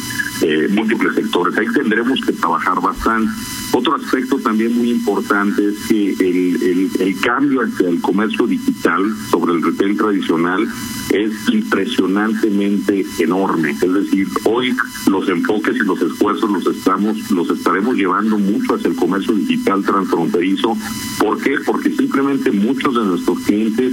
eh, 0.42 0.68
múltiples 0.70 1.14
sectores. 1.14 1.56
Ahí 1.56 1.66
tendremos 1.74 2.20
que 2.20 2.32
trabajar 2.32 2.80
bastante. 2.80 3.30
Otro 3.72 3.94
aspecto 3.94 4.38
también 4.38 4.76
muy 4.76 4.90
importante 4.90 5.66
es 5.66 5.74
que 5.88 6.12
el, 6.12 6.90
el, 6.98 7.20
cambio 7.20 7.62
hacia 7.62 7.88
el 7.88 8.00
comercio 8.00 8.46
digital 8.46 9.02
sobre 9.30 9.54
el 9.54 9.62
retail 9.62 9.96
tradicional 9.96 10.68
es 11.10 11.32
impresionantemente 11.52 13.04
enorme. 13.18 13.70
Es 13.70 13.92
decir, 13.92 14.28
hoy 14.44 14.74
los 15.10 15.28
enfoques 15.28 15.76
y 15.76 15.80
los 15.80 16.00
esfuerzos 16.00 16.50
los 16.50 16.66
estamos, 16.66 17.30
los 17.30 17.50
estaremos 17.50 17.96
llevando 17.96 18.38
mucho 18.38 18.74
hacia 18.74 18.88
el 18.88 18.96
comercio 18.96 19.34
digital 19.34 19.84
transfronterizo. 19.84 20.76
¿Por 21.18 21.42
qué? 21.42 21.56
Porque 21.64 21.90
simplemente 21.90 22.50
muchos 22.52 22.94
de 22.94 23.04
nuestros 23.04 23.38
clientes, 23.40 23.92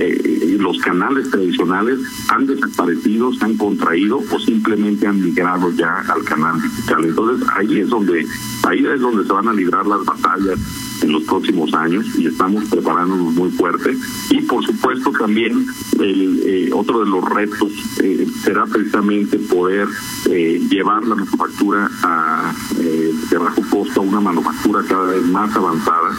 eh, 0.00 0.56
los 0.58 0.78
canales 0.78 1.30
tradicionales 1.30 1.98
han 2.28 2.46
desaparecido, 2.46 3.32
se 3.32 3.44
han 3.44 3.56
contraído 3.56 4.22
o 4.30 4.40
simplemente 4.40 5.06
han 5.06 5.20
migrado 5.20 5.70
ya 5.72 6.00
al 6.08 6.24
canal 6.24 6.60
digital. 6.60 7.04
Entonces 7.04 7.48
ahí 7.54 7.80
es 7.80 7.88
donde, 7.88 8.26
ahí 8.64 8.86
es 8.86 9.00
donde 9.00 9.24
se 9.24 9.32
van 9.32 9.48
a 9.48 9.52
librar 9.52 9.86
las 9.86 10.04
batallas 10.04 10.58
en 11.02 11.12
los 11.12 11.22
próximos 11.24 11.72
años 11.74 12.06
y 12.18 12.26
estamos 12.26 12.64
preparándonos 12.64 13.34
muy 13.34 13.50
fuerte. 13.50 13.96
Y 14.30 14.40
por 14.42 14.64
supuesto 14.64 15.12
también 15.12 15.66
el, 15.98 16.42
eh, 16.44 16.70
otro 16.72 17.00
de 17.00 17.10
los 17.10 17.24
retos 17.24 17.70
eh, 18.02 18.26
será 18.42 18.66
precisamente 18.66 19.38
poder 19.38 19.88
eh, 20.30 20.60
llevar 20.70 21.02
la 21.02 21.14
manufactura 21.14 21.90
a, 22.02 22.54
de 22.76 23.38
bajo 23.38 23.62
costo 23.70 24.00
a 24.00 24.04
una 24.04 24.20
manufactura 24.20 24.82
cada 24.88 25.12
vez 25.12 25.24
más 25.26 25.54
avanzada 25.54 26.10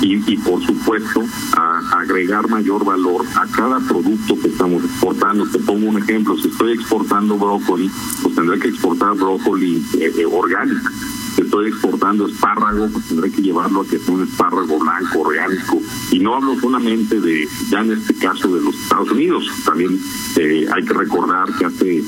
y, 0.00 0.32
y 0.32 0.36
por 0.38 0.64
supuesto 0.64 1.22
a, 1.56 2.00
agregar 2.00 2.48
mayor 2.48 2.84
valor 2.84 3.24
a 3.34 3.46
cada 3.46 3.80
producto 3.80 4.38
que 4.40 4.48
estamos 4.48 4.84
exportando. 4.84 5.46
Te 5.46 5.58
pongo 5.60 5.88
un 5.88 5.98
ejemplo, 5.98 6.36
si 6.36 6.48
estoy 6.48 6.72
exportando 6.72 7.36
brócoli, 7.36 7.90
pues 8.22 8.34
tendré 8.34 8.58
que 8.58 8.68
exportar 8.68 9.14
brócoli 9.14 9.84
orgánico 10.30 10.90
estoy 11.42 11.68
exportando 11.68 12.26
espárrago, 12.26 12.88
pues 12.92 13.08
tendré 13.08 13.30
que 13.30 13.42
llevarlo 13.42 13.82
a 13.82 13.86
que 13.86 13.98
sea 13.98 14.14
un 14.14 14.22
espárrago 14.22 14.78
blanco, 14.78 15.20
orgánico. 15.20 15.80
Y 16.10 16.18
no 16.18 16.34
hablo 16.34 16.58
solamente 16.60 17.20
de, 17.20 17.48
ya 17.70 17.80
en 17.80 17.92
este 17.92 18.14
caso, 18.14 18.54
de 18.54 18.62
los 18.62 18.74
Estados 18.74 19.10
Unidos. 19.10 19.44
También 19.64 19.98
eh, 20.36 20.66
hay 20.74 20.84
que 20.84 20.94
recordar 20.94 21.48
que 21.58 21.66
hace, 21.66 22.02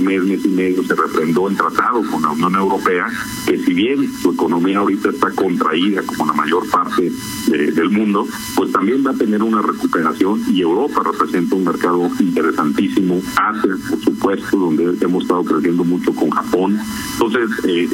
mes, 0.00 0.22
mes 0.24 0.44
y 0.44 0.48
medio 0.48 0.82
se 0.84 0.94
refrendó 0.94 1.48
el 1.48 1.56
tratado 1.56 2.02
con 2.10 2.22
la 2.22 2.30
Unión 2.30 2.54
Europea, 2.54 3.06
que 3.46 3.58
si 3.58 3.74
bien 3.74 4.10
su 4.20 4.32
economía 4.32 4.78
ahorita 4.78 5.10
está 5.10 5.30
contraída 5.32 6.02
como 6.02 6.26
la 6.26 6.32
mayor 6.32 6.68
parte 6.68 7.10
del 7.48 7.90
mundo, 7.90 8.26
pues 8.54 8.72
también 8.72 9.04
va 9.06 9.10
a 9.10 9.14
tener 9.14 9.42
una 9.42 9.62
recuperación 9.62 10.42
y 10.48 10.60
Europa 10.60 11.02
representa 11.04 11.54
un 11.56 11.64
mercado 11.64 12.10
interesantísimo. 12.18 13.20
Asia, 13.36 13.76
por 13.88 14.00
supuesto, 14.00 14.56
donde 14.56 14.96
hemos 15.04 15.22
estado 15.22 15.44
creciendo 15.44 15.84
mucho 15.84 16.14
con 16.14 16.30
Japón. 16.30 16.78
Entonces, 17.14 17.50
eh, 17.64 17.88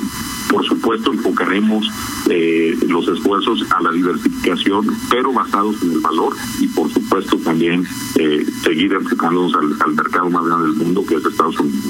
por 0.51 0.65
supuesto, 0.67 1.13
enfocaremos 1.13 1.89
eh, 2.31 2.77
los 2.89 3.09
esfuerzos 3.09 3.65
a 3.71 3.83
la 3.83 3.93
diversificación, 3.93 4.87
pero 5.11 5.33
basados 5.33 5.83
en 5.83 5.93
el 5.93 6.01
valor 6.01 6.35
y, 6.61 6.69
por 6.69 6.93
supuesto, 6.93 7.37
también 7.39 7.87
eh, 8.17 8.47
seguir 8.63 8.93
enfocándonos 8.93 9.55
al, 9.55 9.95
mercado 9.95 10.31
más 10.31 10.45
grande 10.45 10.69
del 10.69 10.77
mundo, 10.77 11.05
que 11.07 11.17
es 11.17 11.25
Estados 11.25 11.59
Unidos. 11.59 11.85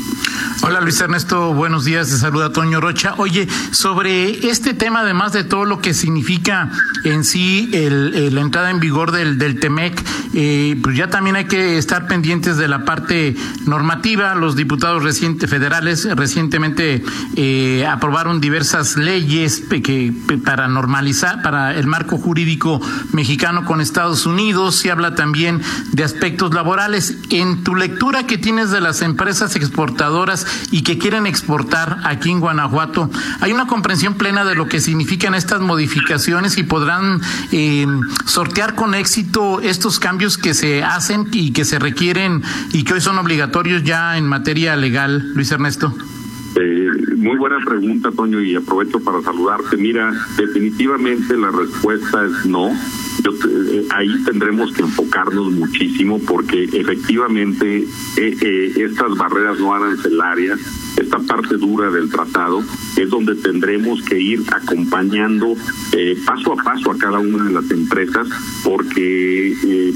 Hola 0.63 0.81
Luis 0.81 1.01
Ernesto, 1.01 1.53
buenos 1.55 1.85
días, 1.85 2.09
te 2.09 2.17
saluda 2.17 2.53
Toño 2.53 2.81
Rocha. 2.81 3.15
Oye, 3.19 3.47
sobre 3.73 4.49
este 4.49 4.75
tema, 4.75 5.01
además 5.01 5.33
de 5.33 5.45
todo 5.45 5.65
lo 5.65 5.81
que 5.81 5.93
significa 5.93 6.71
en 7.05 7.25
sí 7.25 7.69
el, 7.73 8.35
la 8.35 8.41
entrada 8.41 8.71
en 8.71 8.81
vigor 8.81 9.13
del, 9.13 9.39
del 9.39 9.61
TEMEC, 9.61 10.03
eh, 10.35 10.79
pues 10.83 10.97
ya 10.97 11.09
también 11.09 11.37
hay 11.37 11.45
que 11.45 11.79
estar 11.79 12.07
pendientes 12.07 12.57
de 12.57 12.69
la 12.69 12.85
parte 12.85 13.37
normativa. 13.67 14.35
Los 14.35 14.57
diputados 14.57 15.03
recientes 15.03 15.49
federales 15.49 16.09
recientemente 16.17 17.03
eh, 17.37 17.87
aprobaron 17.87 18.41
diversas 18.47 18.97
leyes 18.97 19.61
que, 19.83 20.13
para 20.45 20.69
normalizar, 20.69 21.43
para 21.43 21.75
el 21.75 21.89
marco 21.89 22.17
jurídico 22.17 22.81
mexicano 23.13 23.65
con 23.65 23.81
Estados 23.81 24.25
Unidos. 24.25 24.77
Se 24.77 24.93
habla 24.93 25.17
también 25.17 25.61
de 25.91 26.05
aspectos 26.05 26.55
laborales. 26.55 27.19
En 27.31 27.65
tu 27.65 27.75
lectura 27.75 28.29
que 28.29 28.39
tienes 28.39 28.71
de 28.71 28.81
las 28.81 29.03
empresas 29.03 29.57
exportadoras 29.57 30.47
y 30.71 30.83
que 30.83 30.97
quieren 30.97 31.27
exportar 31.27 31.99
aquí 32.05 32.31
en 32.31 32.39
Guanajuato, 32.39 33.11
¿hay 33.41 33.53
una 33.53 33.67
comprensión 33.67 34.15
plena 34.15 34.45
de 34.45 34.55
lo 34.55 34.69
que 34.69 34.81
significan 34.81 35.35
estas 35.35 35.61
modificaciones 35.61 36.57
y 36.57 36.63
podrán 36.63 37.21
eh, 37.51 37.85
sortear 38.27 38.77
con 38.77 38.95
éxito 38.95 39.61
estos 39.61 39.99
cambios 39.99 40.39
que 40.39 40.55
se 40.55 40.85
hacen 40.85 41.27
y 41.33 41.51
que 41.51 41.65
se 41.65 41.81
requieren 41.81 42.45
y 42.73 42.85
que 42.85 42.95
hoy 42.95 43.01
son 43.01 43.19
obligatorios 43.19 43.83
ya 43.83 44.17
en 44.17 44.29
materia 44.29 44.77
legal, 44.77 45.33
Luis 45.35 45.51
Ernesto? 45.51 45.93
Muy 47.27 47.39
buena 47.39 47.59
pregunta, 47.59 48.13
Toño, 48.13 48.41
y 48.41 48.55
aprovecho 48.55 49.01
para 49.01 49.21
saludarte. 49.21 49.77
Mira, 49.77 50.13
definitivamente 50.37 51.37
la 51.37 51.51
respuesta 51.51 52.25
es 52.25 52.47
no. 52.47 52.71
Eh, 53.25 53.87
ahí 53.91 54.25
tendremos 54.25 54.73
que 54.73 54.83
enfocarnos 54.83 55.53
muchísimo 55.53 56.21
porque 56.21 56.65
efectivamente 56.65 57.87
eh, 58.17 58.73
estas 58.77 59.17
barreras 59.17 59.59
no 59.59 59.75
arancelarias 59.75 60.61
esta 60.97 61.19
parte 61.19 61.57
dura 61.57 61.91
del 61.91 62.11
tratado 62.11 62.63
es 62.97 63.11
donde 63.11 63.35
tendremos 63.35 64.03
que 64.03 64.19
ir 64.19 64.43
acompañando 64.51 65.55
eh, 65.93 66.17
paso 66.25 66.55
a 66.55 66.57
paso 66.57 66.91
a 66.91 66.99
cada 66.99 67.19
una 67.19 67.45
de 67.45 67.53
las 67.53 67.71
empresas 67.71 68.29
porque 68.65 69.53
eh, 69.53 69.95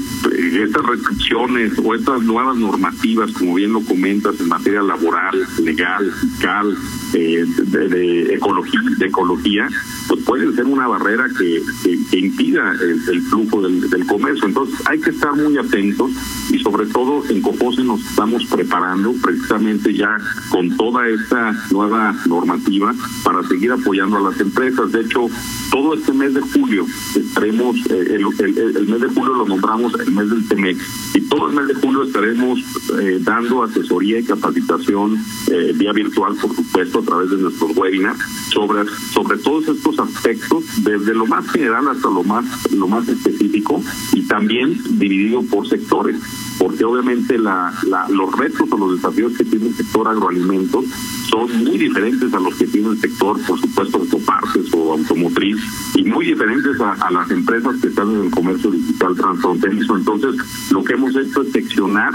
estas 0.63 0.85
restricciones 0.85 1.73
o 1.83 1.95
estas 1.95 2.21
nuevas 2.21 2.55
normativas, 2.57 3.31
como 3.31 3.55
bien 3.55 3.73
lo 3.73 3.81
comentas, 3.81 4.39
en 4.39 4.47
materia 4.47 4.81
laboral, 4.81 5.35
legal, 5.63 6.11
fiscal, 6.11 6.77
eh, 7.13 7.45
de, 7.47 8.33
ecología, 8.35 8.79
de 8.97 9.05
ecología, 9.05 9.67
pues 10.11 10.25
pueden 10.25 10.53
ser 10.53 10.65
una 10.65 10.87
barrera 10.87 11.25
que, 11.37 11.63
que, 12.09 12.19
impida 12.19 12.73
el, 12.81 13.21
flujo 13.21 13.61
del, 13.61 14.05
comercio. 14.05 14.45
Entonces 14.45 14.75
hay 14.85 14.99
que 14.99 15.11
estar 15.11 15.33
muy 15.37 15.57
atentos 15.57 16.11
y 16.49 16.59
sobre 16.59 16.85
todo 16.87 17.23
en 17.29 17.41
Copose 17.41 17.81
nos 17.81 18.01
estamos 18.01 18.45
preparando 18.47 19.13
precisamente 19.23 19.93
ya 19.93 20.17
con 20.49 20.75
toda 20.75 21.07
esta 21.07 21.55
nueva 21.71 22.13
normativa 22.25 22.93
para 23.23 23.41
seguir 23.47 23.71
apoyando 23.71 24.17
a 24.17 24.31
las 24.31 24.39
empresas. 24.41 24.91
De 24.91 24.99
hecho, 24.99 25.29
todo 25.71 25.93
este 25.93 26.11
mes 26.11 26.33
de 26.33 26.41
julio 26.41 26.85
estaremos, 27.15 27.77
eh, 27.89 28.19
el, 28.19 28.87
mes 28.87 28.99
de 28.99 29.07
julio 29.07 29.33
lo 29.33 29.45
nombramos 29.45 29.93
el 29.97 30.11
mes 30.11 30.29
del 30.29 30.45
TEMEC, 30.45 30.77
y 31.13 31.21
todo 31.21 31.47
el 31.47 31.55
mes 31.55 31.67
de 31.69 31.75
julio 31.75 32.03
estaremos 32.03 32.59
eh, 32.99 33.19
dando 33.21 33.63
asesoría 33.63 34.19
y 34.19 34.23
capacitación 34.25 35.17
eh, 35.49 35.71
vía 35.73 35.93
virtual, 35.93 36.35
por 36.35 36.53
supuesto, 36.53 36.99
a 36.99 37.03
través 37.03 37.29
de 37.29 37.37
nuestros 37.37 37.77
webinars, 37.77 38.19
sobre, 38.49 38.83
sobre 39.13 39.37
todos 39.37 39.69
estos 39.69 40.00
aspectos, 40.01 40.63
desde 40.83 41.13
lo 41.13 41.25
más 41.25 41.49
general 41.51 41.87
hasta 41.87 42.09
lo 42.09 42.23
más, 42.23 42.45
lo 42.71 42.87
más 42.87 43.07
específico, 43.07 43.81
y 44.13 44.23
también 44.23 44.77
dividido 44.97 45.43
por 45.43 45.67
sectores 45.67 46.17
porque 46.61 46.85
obviamente 46.85 47.39
la, 47.39 47.73
los 48.09 48.37
retos 48.37 48.71
o 48.71 48.77
los 48.77 48.95
desafíos 48.97 49.33
que 49.35 49.43
tiene 49.43 49.69
el 49.69 49.75
sector 49.75 50.07
agroalimentos 50.07 50.85
son 51.31 51.63
muy 51.63 51.77
diferentes 51.77 52.33
a 52.33 52.39
los 52.39 52.53
que 52.55 52.67
tiene 52.67 52.89
el 52.89 52.99
sector, 52.99 53.39
por 53.47 53.59
supuesto, 53.59 53.97
autopartes 53.97 54.73
o 54.73 54.93
automotriz, 54.93 55.57
y 55.95 56.03
muy 56.03 56.25
diferentes 56.25 56.79
a, 56.81 57.09
las 57.09 57.31
empresas 57.31 57.75
que 57.81 57.87
están 57.87 58.09
en 58.11 58.25
el 58.25 58.31
comercio 58.31 58.69
digital 58.71 59.15
transfronterizo. 59.15 59.95
Entonces, 59.95 60.35
lo 60.71 60.83
que 60.83 60.93
hemos 60.93 61.15
hecho 61.15 61.41
es 61.41 61.51
seccionar 61.51 62.13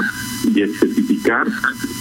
y 0.54 0.62
especificar 0.62 1.46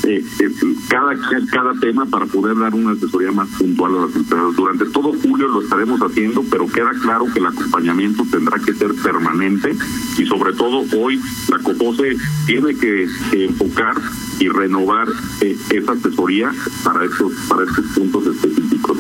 eh, 0.04 0.24
eh, 0.40 0.52
cada, 0.90 1.16
cada 1.52 1.74
tema 1.80 2.06
para 2.06 2.26
poder 2.26 2.58
dar 2.58 2.74
una 2.76 2.92
asesoría 2.92 3.32
más 3.32 3.50
puntual 3.58 3.98
a 3.98 4.06
las 4.06 4.16
empresas. 4.16 4.56
Durante 4.56 4.86
todo 4.86 5.14
julio 5.14 5.48
lo 5.48 5.62
estaremos 5.62 6.00
haciendo, 6.02 6.44
pero 6.50 6.68
queda 6.68 6.92
claro 7.02 7.26
que 7.34 7.40
el 7.40 7.46
acompañamiento 7.46 8.26
tendrá 8.30 8.60
que 8.60 8.74
ser 8.74 8.94
permanente 8.96 9.76
y 10.18 10.26
sobre 10.26 10.54
todo 10.54 10.84
hoy 10.98 11.20
la 11.50 11.60
COPOSE 11.60 12.18
tiene 12.46 12.76
que, 12.76 13.08
enfocar 13.34 13.96
y 14.40 14.50
renovar 14.50 15.08
eh, 15.42 15.58
esa 15.72 15.94
asesoría 15.94 16.52
para 16.84 17.05
estos, 17.06 17.34
para 17.48 17.64
estos 17.64 17.86
puntos 17.94 18.28
específicos. 18.28 18.98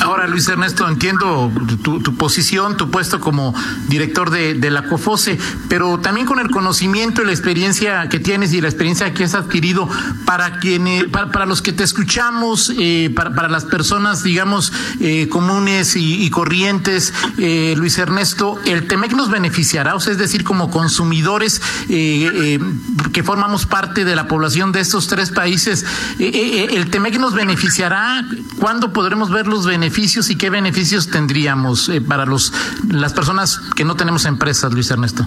Ahora, 0.00 0.26
Luis 0.26 0.48
Ernesto, 0.48 0.88
entiendo 0.88 1.52
tu, 1.82 2.16
posición, 2.16 2.78
tu 2.78 2.90
puesto 2.90 3.20
como 3.20 3.54
director 3.88 4.30
de, 4.30 4.70
la 4.70 4.84
COFOSE, 4.84 5.38
pero 5.68 5.98
también 5.98 6.26
con 6.26 6.38
el 6.38 6.50
conocimiento 6.50 7.22
y 7.22 7.26
la 7.26 7.32
experiencia 7.32 8.08
que 8.08 8.18
tienes 8.18 8.54
y 8.54 8.62
la 8.62 8.68
experiencia 8.68 9.12
que 9.12 9.24
has 9.24 9.34
adquirido 9.34 9.88
para 10.24 10.58
quienes, 10.58 11.04
para, 11.04 11.44
los 11.44 11.60
que 11.60 11.72
te 11.72 11.84
escuchamos, 11.84 12.72
eh, 12.78 13.12
para, 13.14 13.48
las 13.48 13.66
personas, 13.66 14.22
digamos, 14.22 14.72
eh, 15.00 15.28
comunes 15.28 15.96
y, 15.96 16.30
corrientes, 16.30 17.12
eh, 17.36 17.74
Luis 17.76 17.98
Ernesto, 17.98 18.58
¿el 18.64 18.86
TEMEC 18.86 19.12
nos 19.12 19.28
beneficiará? 19.30 19.96
O 19.96 20.00
sea, 20.00 20.12
es 20.12 20.18
decir, 20.18 20.44
como 20.44 20.70
consumidores 20.70 21.60
que 21.88 23.22
formamos 23.22 23.66
parte 23.66 24.04
de 24.04 24.16
la 24.16 24.28
población 24.28 24.72
de 24.72 24.80
estos 24.80 25.08
tres 25.08 25.30
países, 25.30 25.84
¿el 26.18 26.88
TEMEC 26.90 27.18
nos 27.18 27.34
beneficiará? 27.34 28.24
¿Cuándo 28.58 28.92
podremos 28.94 29.30
ver 29.30 29.46
los 29.46 29.66
beneficios? 29.66 29.89
Beneficios 29.90 30.30
y 30.30 30.36
qué 30.36 30.50
beneficios 30.50 31.08
tendríamos 31.08 31.88
eh, 31.88 32.00
para 32.00 32.24
los 32.24 32.52
las 32.90 33.12
personas 33.12 33.58
que 33.74 33.84
no 33.84 33.96
tenemos 33.96 34.24
empresas, 34.24 34.72
Luis 34.72 34.88
Ernesto? 34.90 35.26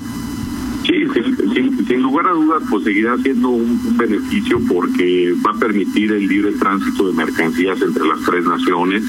Sí, 0.86 0.93
sin, 1.53 2.01
lugar 2.01 2.27
a 2.27 2.32
dudas, 2.32 2.63
pues 2.70 2.86
seguirá 2.86 3.17
siendo 3.17 3.50
un, 3.50 3.98
beneficio 3.98 4.60
porque 4.67 5.34
va 5.46 5.51
a 5.51 5.60
permitir 5.60 6.13
el 6.13 6.27
libre 6.27 6.53
tránsito 6.53 7.08
de 7.08 7.13
mercancías 7.13 7.82
entre 7.82 8.08
las 8.08 8.22
tres 8.22 8.46
naciones. 8.46 9.03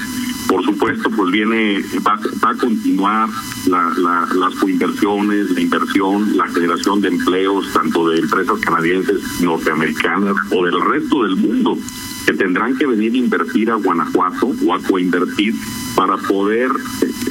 Por 0.47 0.63
supuesto, 0.63 1.09
pues 1.09 1.31
viene, 1.31 1.81
va, 2.05 2.19
va 2.43 2.49
a 2.51 2.55
continuar 2.55 3.29
la, 3.67 4.27
las 4.35 4.55
coinversiones, 4.55 5.51
la 5.51 5.61
inversión, 5.61 6.37
la 6.37 6.47
generación 6.47 7.01
de 7.01 7.09
empleos, 7.09 7.71
tanto 7.73 8.09
de 8.09 8.19
empresas 8.19 8.59
canadienses, 8.59 9.41
norteamericanas 9.41 10.35
o 10.51 10.65
del 10.65 10.81
resto 10.81 11.23
del 11.23 11.35
mundo 11.35 11.77
que 12.25 12.33
tendrán 12.33 12.75
que 12.75 12.87
venir 12.87 13.13
a 13.13 13.17
invertir 13.17 13.69
a 13.69 13.75
Guanajuato 13.75 14.51
o 14.65 14.73
a 14.73 14.79
coinvertir 14.81 15.53
para 15.95 16.17
poder 16.17 16.71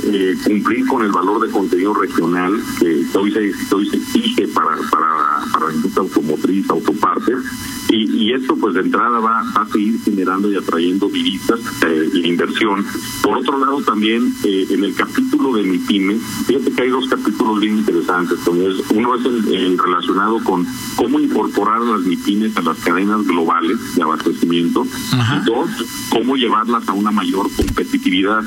eh, 0.05 0.37
cumplir 0.45 0.87
con 0.87 1.03
el 1.03 1.11
valor 1.11 1.45
de 1.45 1.53
contenido 1.53 1.95
regional 1.95 2.63
que 2.79 3.05
hoy 3.19 3.33
se, 3.33 3.75
hoy 3.75 3.91
se 3.91 3.97
exige 3.97 4.49
para, 4.49 4.77
para, 4.91 5.45
para 5.53 5.67
la 5.67 5.75
industria 5.75 6.03
automotriz, 6.03 6.71
autopartes 6.71 7.39
y, 7.97 8.33
esto 8.33 8.57
pues 8.57 8.75
de 8.75 8.81
entrada 8.81 9.19
va, 9.21 9.41
a 9.41 9.67
seguir 9.71 10.01
generando 10.03 10.51
y 10.51 10.57
atrayendo 10.57 11.09
divisas 11.09 11.61
eh, 11.87 12.11
e 12.15 12.27
inversión. 12.27 12.85
Por 13.23 13.39
otro 13.39 13.59
lado 13.59 13.83
también 13.83 14.35
eh, 14.45 14.67
en 14.71 14.85
el 14.85 14.95
capítulo 14.95 15.55
de 15.55 15.63
mi 15.63 15.79
pyme, 15.79 16.19
fíjate 16.47 16.73
que 16.73 16.83
hay 16.83 16.91
dos 16.91 17.09
capítulos 17.09 17.61
bien 17.61 17.79
interesantes. 17.79 18.39
Uno 18.47 19.15
es 19.15 19.25
el, 19.25 19.79
relacionado 19.79 20.43
con 20.43 20.67
cómo 20.97 21.21
incorporar 21.21 21.81
las 21.81 22.01
MIPIMES 22.03 22.57
a 22.57 22.63
las 22.63 22.79
cadenas 22.79 23.27
globales 23.27 23.95
de 23.95 24.03
abastecimiento 24.03 24.87
y 24.87 25.45
dos, 25.45 25.69
cómo 26.11 26.37
llevarlas 26.37 26.89
a 26.89 26.93
una 26.93 27.11
mayor 27.11 27.49
competitividad. 27.55 28.43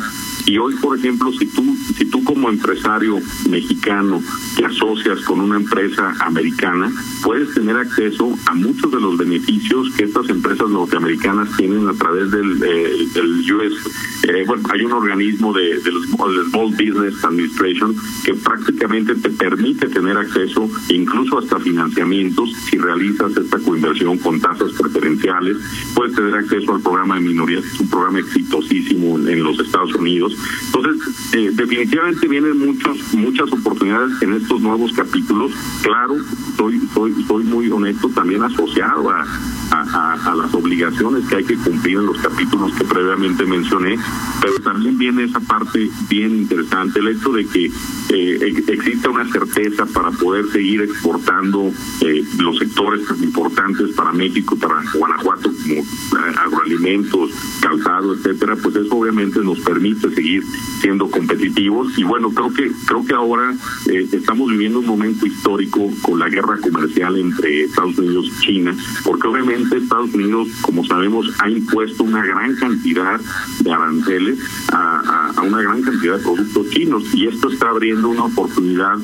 Y 0.48 0.58
hoy, 0.60 0.76
por 0.76 0.98
ejemplo, 0.98 1.30
si 1.34 1.46
tú, 1.46 1.76
si 1.98 2.06
tú 2.06 2.24
como 2.24 2.50
empresario 2.50 3.20
mexicano 3.50 4.22
te 4.56 4.66
asocias 4.66 5.20
con 5.26 5.42
una 5.42 5.58
empresa 5.58 6.16
americana, 6.22 6.90
puedes 7.22 7.54
tener 7.54 7.76
acceso 7.76 8.34
a 8.46 8.54
muchos 8.54 8.90
de 8.90 9.02
los 9.02 9.18
beneficios 9.18 9.92
que 9.98 10.06
estas 10.06 10.30
empresas 10.30 10.70
norteamericanas 10.70 11.50
tienen 11.58 11.86
a 11.90 11.94
través 11.94 12.32
del, 12.32 12.64
eh, 12.64 13.08
US. 13.54 13.74
Eh, 14.24 14.46
bueno, 14.48 14.64
hay 14.72 14.86
un 14.86 14.94
organismo 14.94 15.52
de, 15.52 15.80
de 15.80 15.92
Small 16.50 16.72
Business 16.72 17.24
Administration 17.26 17.94
que 18.24 18.34
prácticamente 18.34 19.16
te 19.16 19.30
permite 19.32 19.88
tener 19.88 20.18
acceso 20.18 20.70
incluso 20.90 21.40
hasta 21.40 21.60
financiamientos 21.60 22.52
si 22.70 22.78
realizas 22.78 23.36
esta 23.36 23.60
coinversión 23.60 24.18
con 24.18 24.40
tasas 24.40 24.72
preferenciales. 24.74 25.58
Puedes 25.94 26.16
tener 26.16 26.36
acceso 26.36 26.74
al 26.74 26.82
programa 26.82 27.16
de 27.16 27.22
minorías, 27.22 27.66
es 27.66 27.80
un 27.80 27.90
programa 27.90 28.20
exitosísimo 28.20 29.18
en, 29.18 29.44
los 29.44 29.60
Estados 29.60 29.94
Unidos. 29.96 30.37
Entonces, 30.66 31.34
eh, 31.34 31.52
definitivamente 31.54 32.28
vienen 32.28 32.60
muchos, 32.60 33.14
muchas 33.14 33.52
oportunidades 33.52 34.22
en 34.22 34.34
estos 34.34 34.62
nuevos 34.62 34.92
capítulos. 34.94 35.52
Claro, 35.82 36.16
soy, 36.56 36.82
soy, 36.94 37.24
soy 37.28 37.44
muy 37.44 37.70
honesto, 37.72 38.10
también 38.10 38.44
asociado 38.44 39.10
a, 39.10 39.26
a, 39.72 40.36
las 40.36 40.54
obligaciones 40.54 41.26
que 41.28 41.38
hay 41.38 41.44
que 41.44 41.56
cumplir 41.58 41.98
en 41.98 42.06
los 42.06 42.18
capítulos 42.18 42.74
que 42.74 42.84
previamente 42.84 43.46
mencioné, 43.46 43.98
pero 44.42 44.60
también 44.60 44.98
viene 44.98 45.24
esa 45.24 45.40
parte 45.40 45.90
bien 46.10 46.36
interesante, 46.36 47.00
el 47.00 47.10
hecho 47.10 47.32
de 47.32 47.46
que 47.46 47.72
eh, 48.10 48.54
exista 48.68 49.10
una 49.10 49.30
certeza 49.32 49.86
para 49.86 50.12
poder 50.12 50.46
seguir 50.52 50.82
exportando 50.82 51.72
eh, 52.02 52.24
los 52.40 52.58
sectores 52.58 53.06
tan 53.06 53.22
importantes 53.24 53.92
para 53.96 54.14
México, 54.14 54.56
para 54.58 54.82
Guanajuato, 54.94 55.52
como 55.52 55.74
eh, 55.74 56.36
agroalimentos, 56.38 57.32
calzado, 57.62 58.14
etcétera, 58.14 58.56
pues 58.56 58.76
eso 58.76 58.96
obviamente 58.96 59.40
nos 59.42 59.60
permite 59.60 60.10
seguir 60.14 60.44
siendo 60.82 61.10
competitivos. 61.10 61.98
Y 61.98 62.04
bueno, 62.04 62.30
creo 62.32 62.54
que 62.54 62.72
creo 62.86 63.06
que 63.06 63.14
ahora 63.14 63.54
eh, 63.90 64.08
estamos 64.12 64.50
viviendo 64.50 64.80
un 64.80 64.86
momento 64.86 65.26
histórico 65.26 65.92
con 66.02 66.20
la 66.20 66.30
guerra 66.30 66.58
comercial 66.60 67.18
entre 67.18 67.64
Estados 67.64 67.98
Unidos 67.98 68.28
y 68.28 68.46
China, 68.46 68.76
porque 69.04 69.28
obviamente 69.28 69.78
Estados 69.78 70.14
Unidos, 70.14 70.48
como 70.62 70.86
sabemos, 70.86 71.28
ha 71.40 71.50
impuesto 71.50 72.04
una 72.04 72.26
gran 72.26 72.56
cantidad 72.56 73.20
de 73.60 73.72
aranceles 73.72 74.40
a, 74.72 75.27
a, 75.27 75.27
una 75.42 75.62
gran 75.62 75.82
cantidad 75.82 76.18
de 76.18 76.24
productos 76.24 76.70
chinos 76.70 77.04
y 77.14 77.28
esto 77.28 77.50
está 77.50 77.70
abriendo 77.70 78.10
una 78.10 78.26
oportunidad 78.26 78.98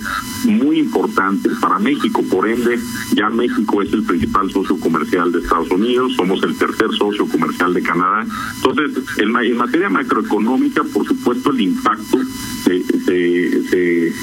muy 0.46 0.80
importante 0.80 1.50
para 1.62 1.80
México. 1.80 2.24
Por 2.30 2.48
ende, 2.48 2.80
ya 3.14 3.30
México 3.30 3.82
es 3.82 3.94
el 3.94 4.04
principal 4.04 4.52
socio 4.52 4.80
comercial 4.80 5.32
de 5.32 5.40
Estados 5.40 5.72
Unidos, 5.72 6.14
somos 6.16 6.44
el 6.44 6.56
tercer 6.58 6.92
socio 6.98 7.28
comercial 7.28 7.74
de 7.74 7.82
Canadá. 7.82 8.26
Entonces, 8.56 9.04
en, 9.18 9.36
en 9.36 9.58
materia 9.58 9.90
macroeconómica, 9.90 10.84
por 10.84 11.08
supuesto, 11.08 11.52
el 11.52 11.62
impacto 11.62 12.20
se, 12.64 12.84
se, 12.84 14.14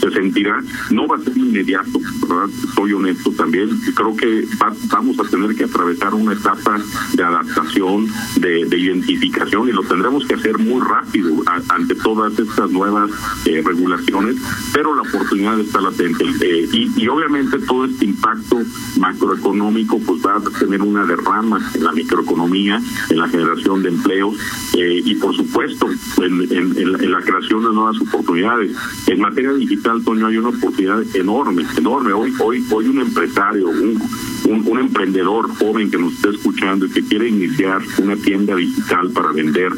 se, 0.00 0.10
sentirá, 0.10 0.62
no 0.90 1.06
va 1.06 1.16
a 1.16 1.20
ser 1.20 1.36
inmediato, 1.36 2.00
¿verdad? 2.28 2.48
Soy 2.74 2.92
honesto 2.92 3.30
también, 3.32 3.68
creo 3.94 4.16
que 4.16 4.46
vamos 4.90 5.18
a 5.18 5.24
tener 5.24 5.54
que 5.54 5.64
atravesar 5.64 6.14
una 6.14 6.32
etapa 6.32 6.80
de 7.12 7.22
adaptación, 7.22 8.08
de, 8.40 8.64
de 8.66 8.78
identificación 8.78 9.68
y 9.68 9.72
lo 9.72 9.82
tendremos 9.82 10.24
que 10.26 10.34
hacer 10.34 10.58
muy 10.58 10.80
rápido 10.80 11.42
ante 11.68 11.94
todas 11.94 12.38
estas 12.38 12.70
nuevas 12.70 13.10
eh, 13.46 13.62
regulaciones, 13.64 14.36
pero 14.72 14.94
la 14.94 15.02
oportunidad 15.02 15.58
está 15.60 15.80
latente. 15.80 16.24
Eh, 16.40 16.68
y, 16.72 16.92
y 16.96 17.08
obviamente 17.08 17.58
todo 17.60 17.84
este 17.84 18.04
impacto 18.04 18.60
macroeconómico 18.98 19.98
pues 20.00 20.24
va 20.24 20.36
a 20.36 20.58
tener 20.58 20.82
una 20.82 21.04
derrama 21.04 21.60
en 21.74 21.84
la 21.84 21.92
microeconomía, 21.92 22.80
en 23.10 23.18
la 23.18 23.28
generación 23.28 23.82
de 23.82 23.88
empleos 23.90 24.36
eh, 24.74 25.02
y 25.04 25.14
por 25.16 25.34
supuesto 25.34 25.88
en, 26.22 26.48
en, 26.50 27.10
la 27.10 27.20
creación 27.20 27.43
de 27.48 27.74
nuevas 27.74 28.00
oportunidades. 28.00 28.76
En 29.06 29.20
materia 29.20 29.52
digital, 29.52 30.02
Toño, 30.02 30.26
hay 30.26 30.38
una 30.38 30.48
oportunidad 30.48 31.02
enorme, 31.14 31.64
enorme. 31.76 32.12
Hoy, 32.12 32.32
hoy, 32.40 32.64
hoy 32.70 32.88
un 32.88 33.00
empresario, 33.00 33.68
un 33.68 34.00
un, 34.46 34.78
emprendedor 34.78 35.48
joven 35.56 35.90
que 35.90 35.98
nos 35.98 36.14
esté 36.14 36.30
escuchando 36.30 36.86
y 36.86 36.90
que 36.90 37.04
quiere 37.04 37.28
iniciar 37.28 37.82
una 37.98 38.16
tienda 38.16 38.56
digital 38.56 39.10
para 39.10 39.32
vender 39.32 39.72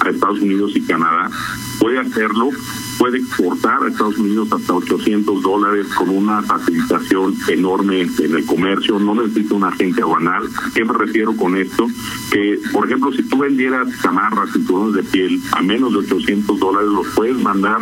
a 0.00 0.10
Estados 0.10 0.40
Unidos 0.40 0.72
y 0.74 0.82
Canadá, 0.82 1.30
puede 1.78 1.98
hacerlo 1.98 2.50
puede 2.98 3.18
exportar 3.18 3.82
a 3.82 3.88
Estados 3.88 4.18
Unidos 4.18 4.48
hasta 4.52 4.74
800 4.74 5.42
dólares 5.42 5.86
con 5.96 6.10
una 6.10 6.42
facilitación 6.42 7.34
enorme 7.48 8.02
en 8.02 8.34
el 8.34 8.44
comercio, 8.44 8.98
no 8.98 9.14
necesita 9.14 9.54
un 9.54 9.64
agente 9.64 10.02
aduanal. 10.02 10.44
¿Qué 10.74 10.84
me 10.84 10.92
refiero 10.92 11.36
con 11.36 11.56
esto? 11.56 11.86
Que, 12.30 12.58
por 12.72 12.86
ejemplo, 12.86 13.12
si 13.12 13.22
tú 13.24 13.38
vendieras 13.38 13.88
chamarras, 14.02 14.52
cinturones 14.52 14.94
de 14.94 15.02
piel 15.02 15.40
a 15.52 15.62
menos 15.62 15.92
de 15.92 15.98
800 15.98 16.58
dólares, 16.58 16.90
los 16.90 17.06
puedes 17.14 17.36
mandar 17.36 17.80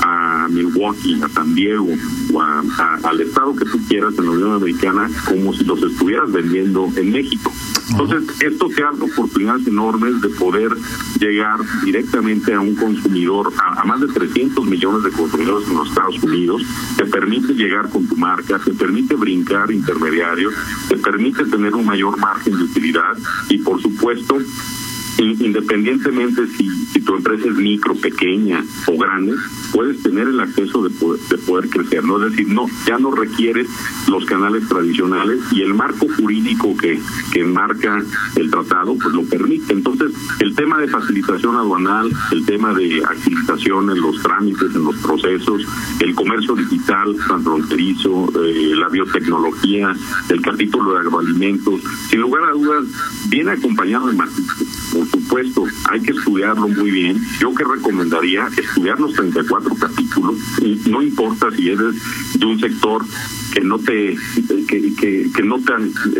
a 0.00 0.48
Milwaukee, 0.50 1.20
a 1.22 1.28
San 1.28 1.54
Diego 1.54 1.88
o 2.32 2.40
al 2.40 3.20
estado 3.20 3.54
que 3.56 3.64
tú 3.64 3.78
quieras 3.88 4.14
en 4.18 4.26
la 4.26 4.30
Unión 4.32 4.52
Americana 4.52 5.08
como 5.26 5.52
si 5.52 5.64
los 5.64 5.82
estuvieras 5.82 6.30
vendiendo 6.32 6.88
en 6.96 7.12
México. 7.12 7.52
Entonces, 7.90 8.42
esto 8.42 8.68
te 8.68 8.82
abre 8.82 9.04
oportunidades 9.04 9.66
enormes 9.66 10.20
de 10.20 10.28
poder 10.30 10.72
llegar 11.20 11.58
directamente 11.84 12.52
a 12.52 12.60
un 12.60 12.74
consumidor, 12.74 13.52
a, 13.58 13.84
más 13.84 14.00
de 14.00 14.08
300 14.08 14.55
millones 14.64 15.02
de 15.04 15.10
consumidores 15.10 15.68
en 15.68 15.76
los 15.76 15.88
Estados 15.88 16.22
Unidos, 16.22 16.62
te 16.96 17.04
permite 17.04 17.54
llegar 17.54 17.88
con 17.90 18.06
tu 18.06 18.16
marca, 18.16 18.58
te 18.58 18.72
permite 18.72 19.14
brincar 19.14 19.70
intermediarios, 19.70 20.54
te 20.88 20.96
permite 20.96 21.44
tener 21.44 21.74
un 21.74 21.84
mayor 21.84 22.16
margen 22.18 22.56
de 22.56 22.64
utilidad 22.64 23.16
y, 23.48 23.58
por 23.58 23.80
supuesto, 23.82 24.38
independientemente 25.18 26.46
si, 26.46 27.00
tu 27.00 27.14
empresa 27.14 27.48
es 27.48 27.54
micro, 27.54 27.94
pequeña 27.94 28.64
o 28.86 28.98
grande, 28.98 29.34
puedes 29.72 30.02
tener 30.02 30.28
el 30.28 30.40
acceso 30.40 30.82
de 30.82 30.90
poder, 30.90 31.20
de 31.28 31.38
poder 31.38 31.70
crecer, 31.70 32.04
¿no? 32.04 32.22
Es 32.24 32.32
decir, 32.32 32.48
no, 32.48 32.66
ya 32.86 32.98
no 32.98 33.12
requieres 33.12 33.68
los 34.08 34.24
canales 34.24 34.66
tradicionales 34.68 35.40
y 35.52 35.62
el 35.62 35.74
marco 35.74 36.06
jurídico 36.16 36.76
que, 36.76 37.00
que 37.32 37.44
marca 37.44 38.02
el 38.34 38.50
tratado, 38.50 38.96
pues 38.96 39.14
lo 39.14 39.22
permite. 39.24 39.72
Entonces, 39.72 40.12
el 40.40 40.54
tema 40.54 40.78
de 40.78 40.88
facilitación 40.88 41.56
aduanal, 41.56 42.10
el 42.32 42.44
tema 42.44 42.74
de 42.74 43.02
agilización 43.04 43.90
en 43.90 44.00
los 44.00 44.20
trámites, 44.22 44.74
en 44.74 44.84
los 44.84 44.96
procesos, 44.96 45.62
el 46.00 46.14
comercio 46.14 46.56
digital 46.56 47.16
transfronterizo, 47.26 48.32
eh, 48.44 48.72
la 48.74 48.88
biotecnología, 48.88 49.94
el 50.28 50.42
capítulo 50.42 50.94
de 50.94 51.00
agroalimentos, 51.00 51.80
sin 52.10 52.20
lugar 52.20 52.44
a 52.44 52.52
dudas, 52.52 52.84
viene 53.28 53.52
acompañado 53.52 54.08
de 54.08 54.14
matices 54.14 55.05
supuesto, 55.36 55.66
hay 55.90 56.00
que 56.00 56.12
estudiarlo 56.12 56.68
muy 56.68 56.90
bien. 56.90 57.20
Yo 57.40 57.54
que 57.54 57.64
recomendaría 57.64 58.48
estudiar 58.56 58.98
los 59.00 59.12
34 59.14 59.74
capítulos, 59.74 60.36
no 60.86 61.02
importa 61.02 61.50
si 61.54 61.70
eres 61.70 61.94
de 62.38 62.46
un 62.46 62.58
sector 62.58 63.04
que 63.52 63.60
no 63.60 63.78
te 63.78 64.16
que, 64.68 64.94
que, 65.34 65.42
no 65.42 65.58
te 65.60 65.72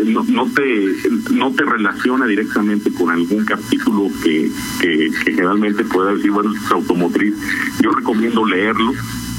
no, 0.05 0.45
te 0.47 0.95
no 1.31 1.51
te 1.51 1.63
relaciona 1.63 2.25
directamente 2.25 2.91
con 2.91 3.11
algún 3.11 3.45
capítulo 3.45 4.09
que, 4.23 4.51
que, 4.81 5.11
que 5.23 5.33
generalmente 5.33 5.83
pueda 5.83 6.15
decir 6.15 6.31
bueno 6.31 6.51
es 6.55 6.71
automotriz 6.71 7.35
yo 7.81 7.91
recomiendo 7.91 8.43
leerlo 8.43 8.93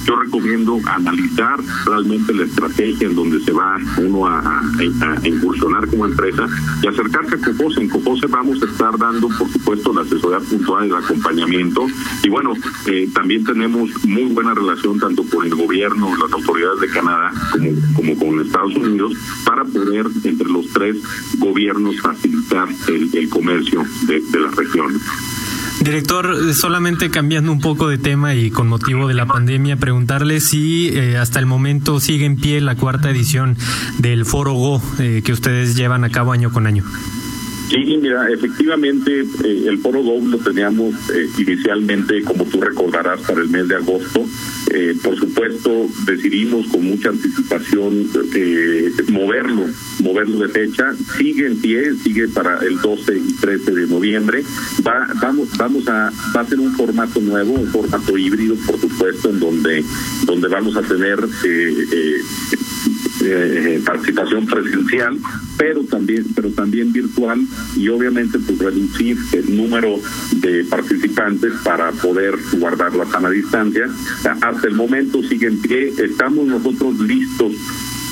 yo 0.08 0.16
recomiendo 0.16 0.80
analizar 0.86 1.60
realmente 1.84 2.32
la 2.32 2.44
estrategia 2.44 3.08
en 3.08 3.14
donde 3.14 3.40
se 3.40 3.52
va 3.52 3.78
uno 3.98 4.26
a, 4.26 4.62
incursionar 5.22 5.86
como 5.88 6.06
empresa 6.06 6.46
y 6.82 6.86
acercarse 6.86 7.34
a 7.34 7.38
Copose. 7.38 7.82
En 7.82 7.90
Copose 7.90 8.26
vamos 8.26 8.62
a 8.62 8.64
estar 8.64 8.96
dando, 8.96 9.28
por 9.28 9.48
supuesto, 9.50 9.92
la 9.92 10.00
asesoría 10.00 10.40
puntual, 10.40 10.86
el 10.86 10.94
acompañamiento. 10.94 11.86
Y 12.22 12.30
bueno, 12.30 12.54
eh, 12.86 13.08
también 13.12 13.44
tenemos 13.44 13.90
muy 14.06 14.24
buena 14.32 14.54
relación 14.54 14.98
tanto 14.98 15.24
con 15.24 15.44
el 15.44 15.54
gobierno, 15.54 16.16
las 16.16 16.32
autoridades 16.32 16.80
de 16.80 16.88
Canadá, 16.88 17.30
como, 17.52 17.70
como 17.94 18.18
con 18.18 18.40
Estados 18.40 18.74
Unidos, 18.76 19.12
para 19.44 19.64
poder 19.64 20.06
entre 20.24 20.48
los 20.48 20.68
tres 20.72 20.96
gobiernos 21.38 22.00
facilitar 22.00 22.68
el, 22.88 23.28
comercio 23.28 23.84
de, 24.06 24.20
de 24.20 24.40
la 24.40 24.50
región. 24.52 24.98
Director, 25.80 26.54
solamente 26.54 27.08
cambiando 27.10 27.52
un 27.52 27.60
poco 27.60 27.88
de 27.88 27.98
tema 27.98 28.34
y 28.34 28.50
con 28.50 28.66
motivo 28.68 29.06
de 29.06 29.14
la 29.14 29.26
pandemia, 29.26 29.76
preguntarle 29.76 30.40
si 30.40 30.88
eh, 30.88 31.16
hasta 31.16 31.38
el 31.38 31.46
momento 31.46 32.00
sigue 32.00 32.26
en 32.26 32.36
pie 32.36 32.60
la 32.60 32.74
cuarta 32.74 33.10
edición 33.10 33.56
del 33.98 34.26
Foro 34.26 34.54
Go 34.54 34.82
eh, 34.98 35.22
que 35.24 35.32
ustedes 35.32 35.76
llevan 35.76 36.04
a 36.04 36.10
cabo 36.10 36.32
año 36.32 36.52
con 36.52 36.66
año. 36.66 36.84
Sí, 37.68 37.98
mira, 38.00 38.30
efectivamente 38.30 39.20
eh, 39.20 39.64
el 39.66 39.78
Foro 39.78 40.02
Go 40.02 40.20
lo 40.26 40.38
teníamos 40.38 40.94
inicialmente, 41.38 42.22
como 42.22 42.44
tú 42.44 42.60
recordarás, 42.60 43.20
para 43.20 43.42
el 43.42 43.48
mes 43.48 43.68
de 43.68 43.76
agosto. 43.76 44.24
por 45.02 45.18
supuesto, 45.18 45.86
decidimos 46.06 46.66
con 46.68 46.84
mucha 46.84 47.10
anticipación 47.10 48.08
moverlo 49.10 49.66
moverlo 50.02 50.38
de 50.38 50.48
fecha, 50.48 50.92
sigue 51.16 51.46
en 51.46 51.60
pie, 51.60 51.94
sigue 52.02 52.28
para 52.28 52.58
el 52.58 52.80
12 52.80 53.16
y 53.16 53.32
13 53.34 53.72
de 53.72 53.86
noviembre. 53.86 54.44
Va, 54.86 55.08
vamos, 55.20 55.48
vamos 55.56 55.88
a, 55.88 56.10
va 56.36 56.44
ser 56.44 56.60
un 56.60 56.72
formato 56.74 57.20
nuevo, 57.20 57.54
un 57.54 57.68
formato 57.68 58.16
híbrido, 58.16 58.54
por 58.66 58.80
supuesto, 58.80 59.30
en 59.30 59.40
donde, 59.40 59.84
donde 60.24 60.48
vamos 60.48 60.76
a 60.76 60.82
tener 60.82 61.18
eh, 61.44 61.86
eh, 61.92 62.20
eh, 63.24 63.82
participación 63.84 64.46
presencial, 64.46 65.18
pero 65.58 65.82
también, 65.84 66.24
pero 66.34 66.50
también 66.50 66.92
virtual 66.92 67.40
y 67.76 67.88
obviamente 67.88 68.38
pues 68.38 68.58
reducir 68.58 69.18
el 69.32 69.56
número 69.56 69.96
de 70.36 70.64
participantes 70.64 71.52
para 71.64 71.90
poder 71.92 72.36
guardar 72.52 72.94
la 72.94 73.04
sana 73.06 73.28
distancia. 73.28 73.86
Hasta 74.40 74.68
el 74.68 74.74
momento 74.74 75.22
sigue 75.22 75.48
en 75.48 75.60
pie, 75.60 75.92
estamos 75.98 76.46
nosotros 76.46 77.00
listos 77.00 77.52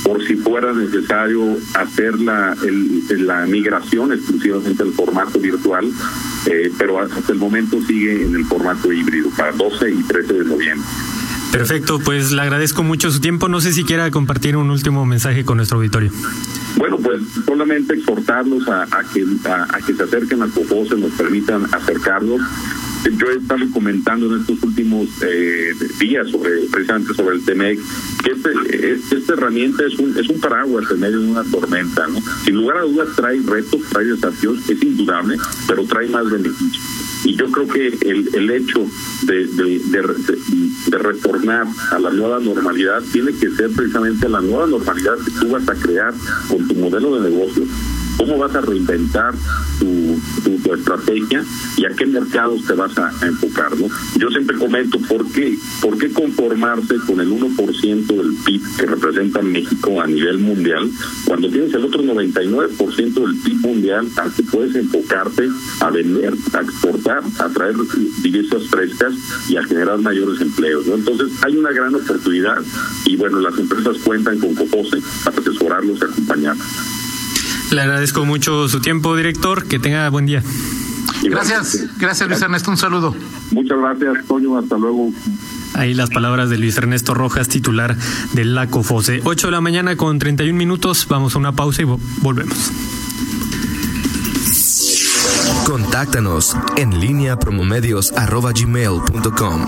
por 0.03 0.25
si 0.25 0.37
fuera 0.37 0.73
necesario 0.73 1.57
hacer 1.75 2.21
la, 2.21 2.57
la 3.11 3.47
migración 3.47 4.13
exclusivamente 4.13 4.83
al 4.83 4.93
formato 4.93 5.41
virtual, 5.41 5.91
eh, 6.47 6.71
pero 6.79 7.01
hasta 7.01 7.33
el 7.33 7.39
momento 7.39 7.81
sigue 7.83 8.23
en 8.25 8.35
el 8.35 8.45
formato 8.45 8.93
híbrido 8.93 9.31
para 9.31 9.53
12 9.53 9.91
y 9.91 10.03
13 10.05 10.33
de 10.33 10.45
noviembre. 10.45 10.87
Perfecto, 11.51 11.99
pues 11.99 12.33
le 12.33 12.43
agradezco 12.43 12.83
mucho 12.83 13.11
su 13.11 13.21
tiempo. 13.21 13.49
No 13.49 13.61
sé 13.61 13.73
si 13.73 13.85
quiera 13.85 14.11
compartir 14.11 14.57
un 14.57 14.71
último 14.71 15.07
mensaje 15.07 15.45
con 15.45 15.57
nuestro 15.57 15.79
auditorio. 15.79 16.13
Bueno, 16.77 16.99
pues 16.99 17.23
solamente 17.45 17.95
exhortarlos 17.95 18.69
a, 18.69 18.87
que, 19.13 19.25
a, 19.49 19.79
que 19.87 19.95
se 19.95 20.03
acerquen 20.03 20.43
a 20.43 20.49
se 20.49 20.97
nos 20.97 21.13
permitan 21.13 21.65
acercarlos 21.73 22.41
yo 23.11 23.31
he 23.31 23.37
estado 23.37 23.61
comentando 23.73 24.27
en 24.27 24.41
estos 24.41 24.63
últimos 24.63 25.09
eh, 25.23 25.73
días 25.99 26.29
sobre 26.29 26.51
precisamente 26.73 27.15
sobre 27.15 27.37
el 27.37 27.45
TEMEC 27.45 27.79
que 28.25 28.33
este, 28.33 29.17
esta 29.17 29.33
herramienta 29.35 29.85
es 29.85 29.99
un 29.99 30.17
es 30.19 30.29
un 30.29 30.41
paraguas 30.41 30.91
en 30.91 31.01
medio 31.01 31.21
de 31.21 31.29
una 31.29 31.45
tormenta, 31.45 32.07
¿no? 32.09 32.21
Sin 32.45 32.57
lugar 32.57 32.79
a 32.79 32.83
dudas 32.83 33.09
trae 33.15 33.41
retos, 33.41 33.83
trae 33.91 34.07
desafíos, 34.07 34.69
es 34.69 34.83
indudable, 34.83 35.37
pero 35.69 35.85
trae 35.85 36.09
más 36.09 36.31
beneficios. 36.31 36.96
Y 37.27 37.35
yo 37.35 37.51
creo 37.51 37.67
que 37.67 37.89
el, 37.89 38.29
el 38.37 38.51
hecho 38.51 38.87
de, 39.23 39.47
de, 39.49 39.81
de, 39.91 40.99
retornar 40.99 41.67
a 41.91 41.99
la 41.99 42.11
nueva 42.11 42.39
normalidad 42.39 43.03
tiene 43.13 43.33
que 43.33 43.51
ser 43.51 43.73
precisamente 43.73 44.29
la 44.29 44.41
nueva 44.41 44.69
normalidad 44.69 45.17
que 45.25 45.33
tú 45.33 45.49
vas 45.49 45.69
a 45.69 45.75
crear 45.75 46.15
con 46.49 46.69
tu 46.69 46.75
modelo 46.77 47.21
de 47.21 47.29
negocio 47.29 47.65
cómo 48.17 48.39
vas 48.39 48.55
a 48.55 48.61
reinventar 48.61 49.35
tu, 49.79 50.17
estrategia 50.75 51.45
y 51.77 51.85
a 51.85 51.91
qué 51.91 52.07
mercados 52.07 52.65
te 52.67 52.73
vas 52.73 52.97
a, 52.99 53.11
enfocar. 53.25 53.79
¿no? 53.79 53.89
Yo 54.19 54.29
siempre 54.31 54.57
comento, 54.57 54.99
¿por 55.01 55.31
qué, 55.31 55.57
¿por 55.81 55.97
qué 55.97 56.11
conformarse 56.11 56.97
con 57.07 57.21
el 57.21 57.31
1% 57.31 58.07
del 58.07 58.35
PIB 58.45 58.63
que 58.77 58.87
representa 58.87 59.43
México 59.43 60.01
a 60.01 60.07
nivel 60.07 60.39
mundial 60.39 60.91
cuando 61.25 61.49
tienes 61.49 61.73
el 61.75 61.85
otro 61.85 62.03
99% 62.03 63.15
del 63.15 63.37
PIB 63.37 63.61
mundial 63.61 64.09
al 64.17 64.33
que 64.33 64.43
puedes 64.43 64.75
enfocarte 64.75 65.49
a 65.81 65.91
vender, 65.91 66.35
a 66.53 66.61
exportar, 66.61 67.23
a 67.39 67.49
traer 67.49 67.77
divisas 68.23 68.65
frescas 68.69 69.15
y 69.49 69.57
a 69.57 69.63
generar 69.63 69.99
mayores 69.99 70.41
empleos? 70.41 70.87
Entonces 70.89 71.33
hay 71.43 71.57
una 71.57 71.71
gran 71.71 71.95
oportunidad 71.95 72.59
y 73.05 73.17
bueno, 73.17 73.41
las 73.41 73.59
empresas 73.59 73.99
cuentan 73.99 74.39
con 74.39 74.55
Copose 74.55 74.99
para 75.25 75.39
asesorarlos 75.39 76.01
y 76.01 76.05
acompañarlos. 76.05 76.96
Le 77.71 77.81
agradezco 77.81 78.25
mucho 78.25 78.69
su 78.69 78.81
tiempo, 78.81 79.17
director. 79.17 79.67
Que 79.67 79.79
tenga 79.79 80.09
buen 80.09 80.27
día. 80.27 80.43
Gracias, 81.23 81.87
gracias 81.99 82.29
Luis 82.29 82.43
Ernesto, 82.43 82.71
un 82.71 82.77
saludo. 82.77 83.15
Muchas 83.51 83.79
gracias, 83.79 84.25
Toño, 84.27 84.59
hasta 84.59 84.77
luego. 84.77 85.11
Ahí 85.75 85.95
las 85.95 86.11
palabras 86.11 86.51
de 86.51 86.59
Luis 86.59 86.77
Ernesto 86.77 87.15
Rojas, 87.15 87.49
titular 87.49 87.97
del 88.33 88.55
LACO 88.55 88.83
FOSE. 88.83 89.21
8 89.25 89.47
de 89.49 89.51
la 89.51 89.61
mañana 89.61 89.97
con 89.97 90.19
31 90.19 90.57
minutos, 90.57 91.07
vamos 91.09 91.35
a 91.35 91.39
una 91.39 91.53
pausa 91.53 91.83
y 91.83 91.87
volvemos. 92.23 92.71
Contáctanos 95.67 96.57
en 96.77 97.01
línea 97.01 97.39
promomedios.com. 97.39 99.67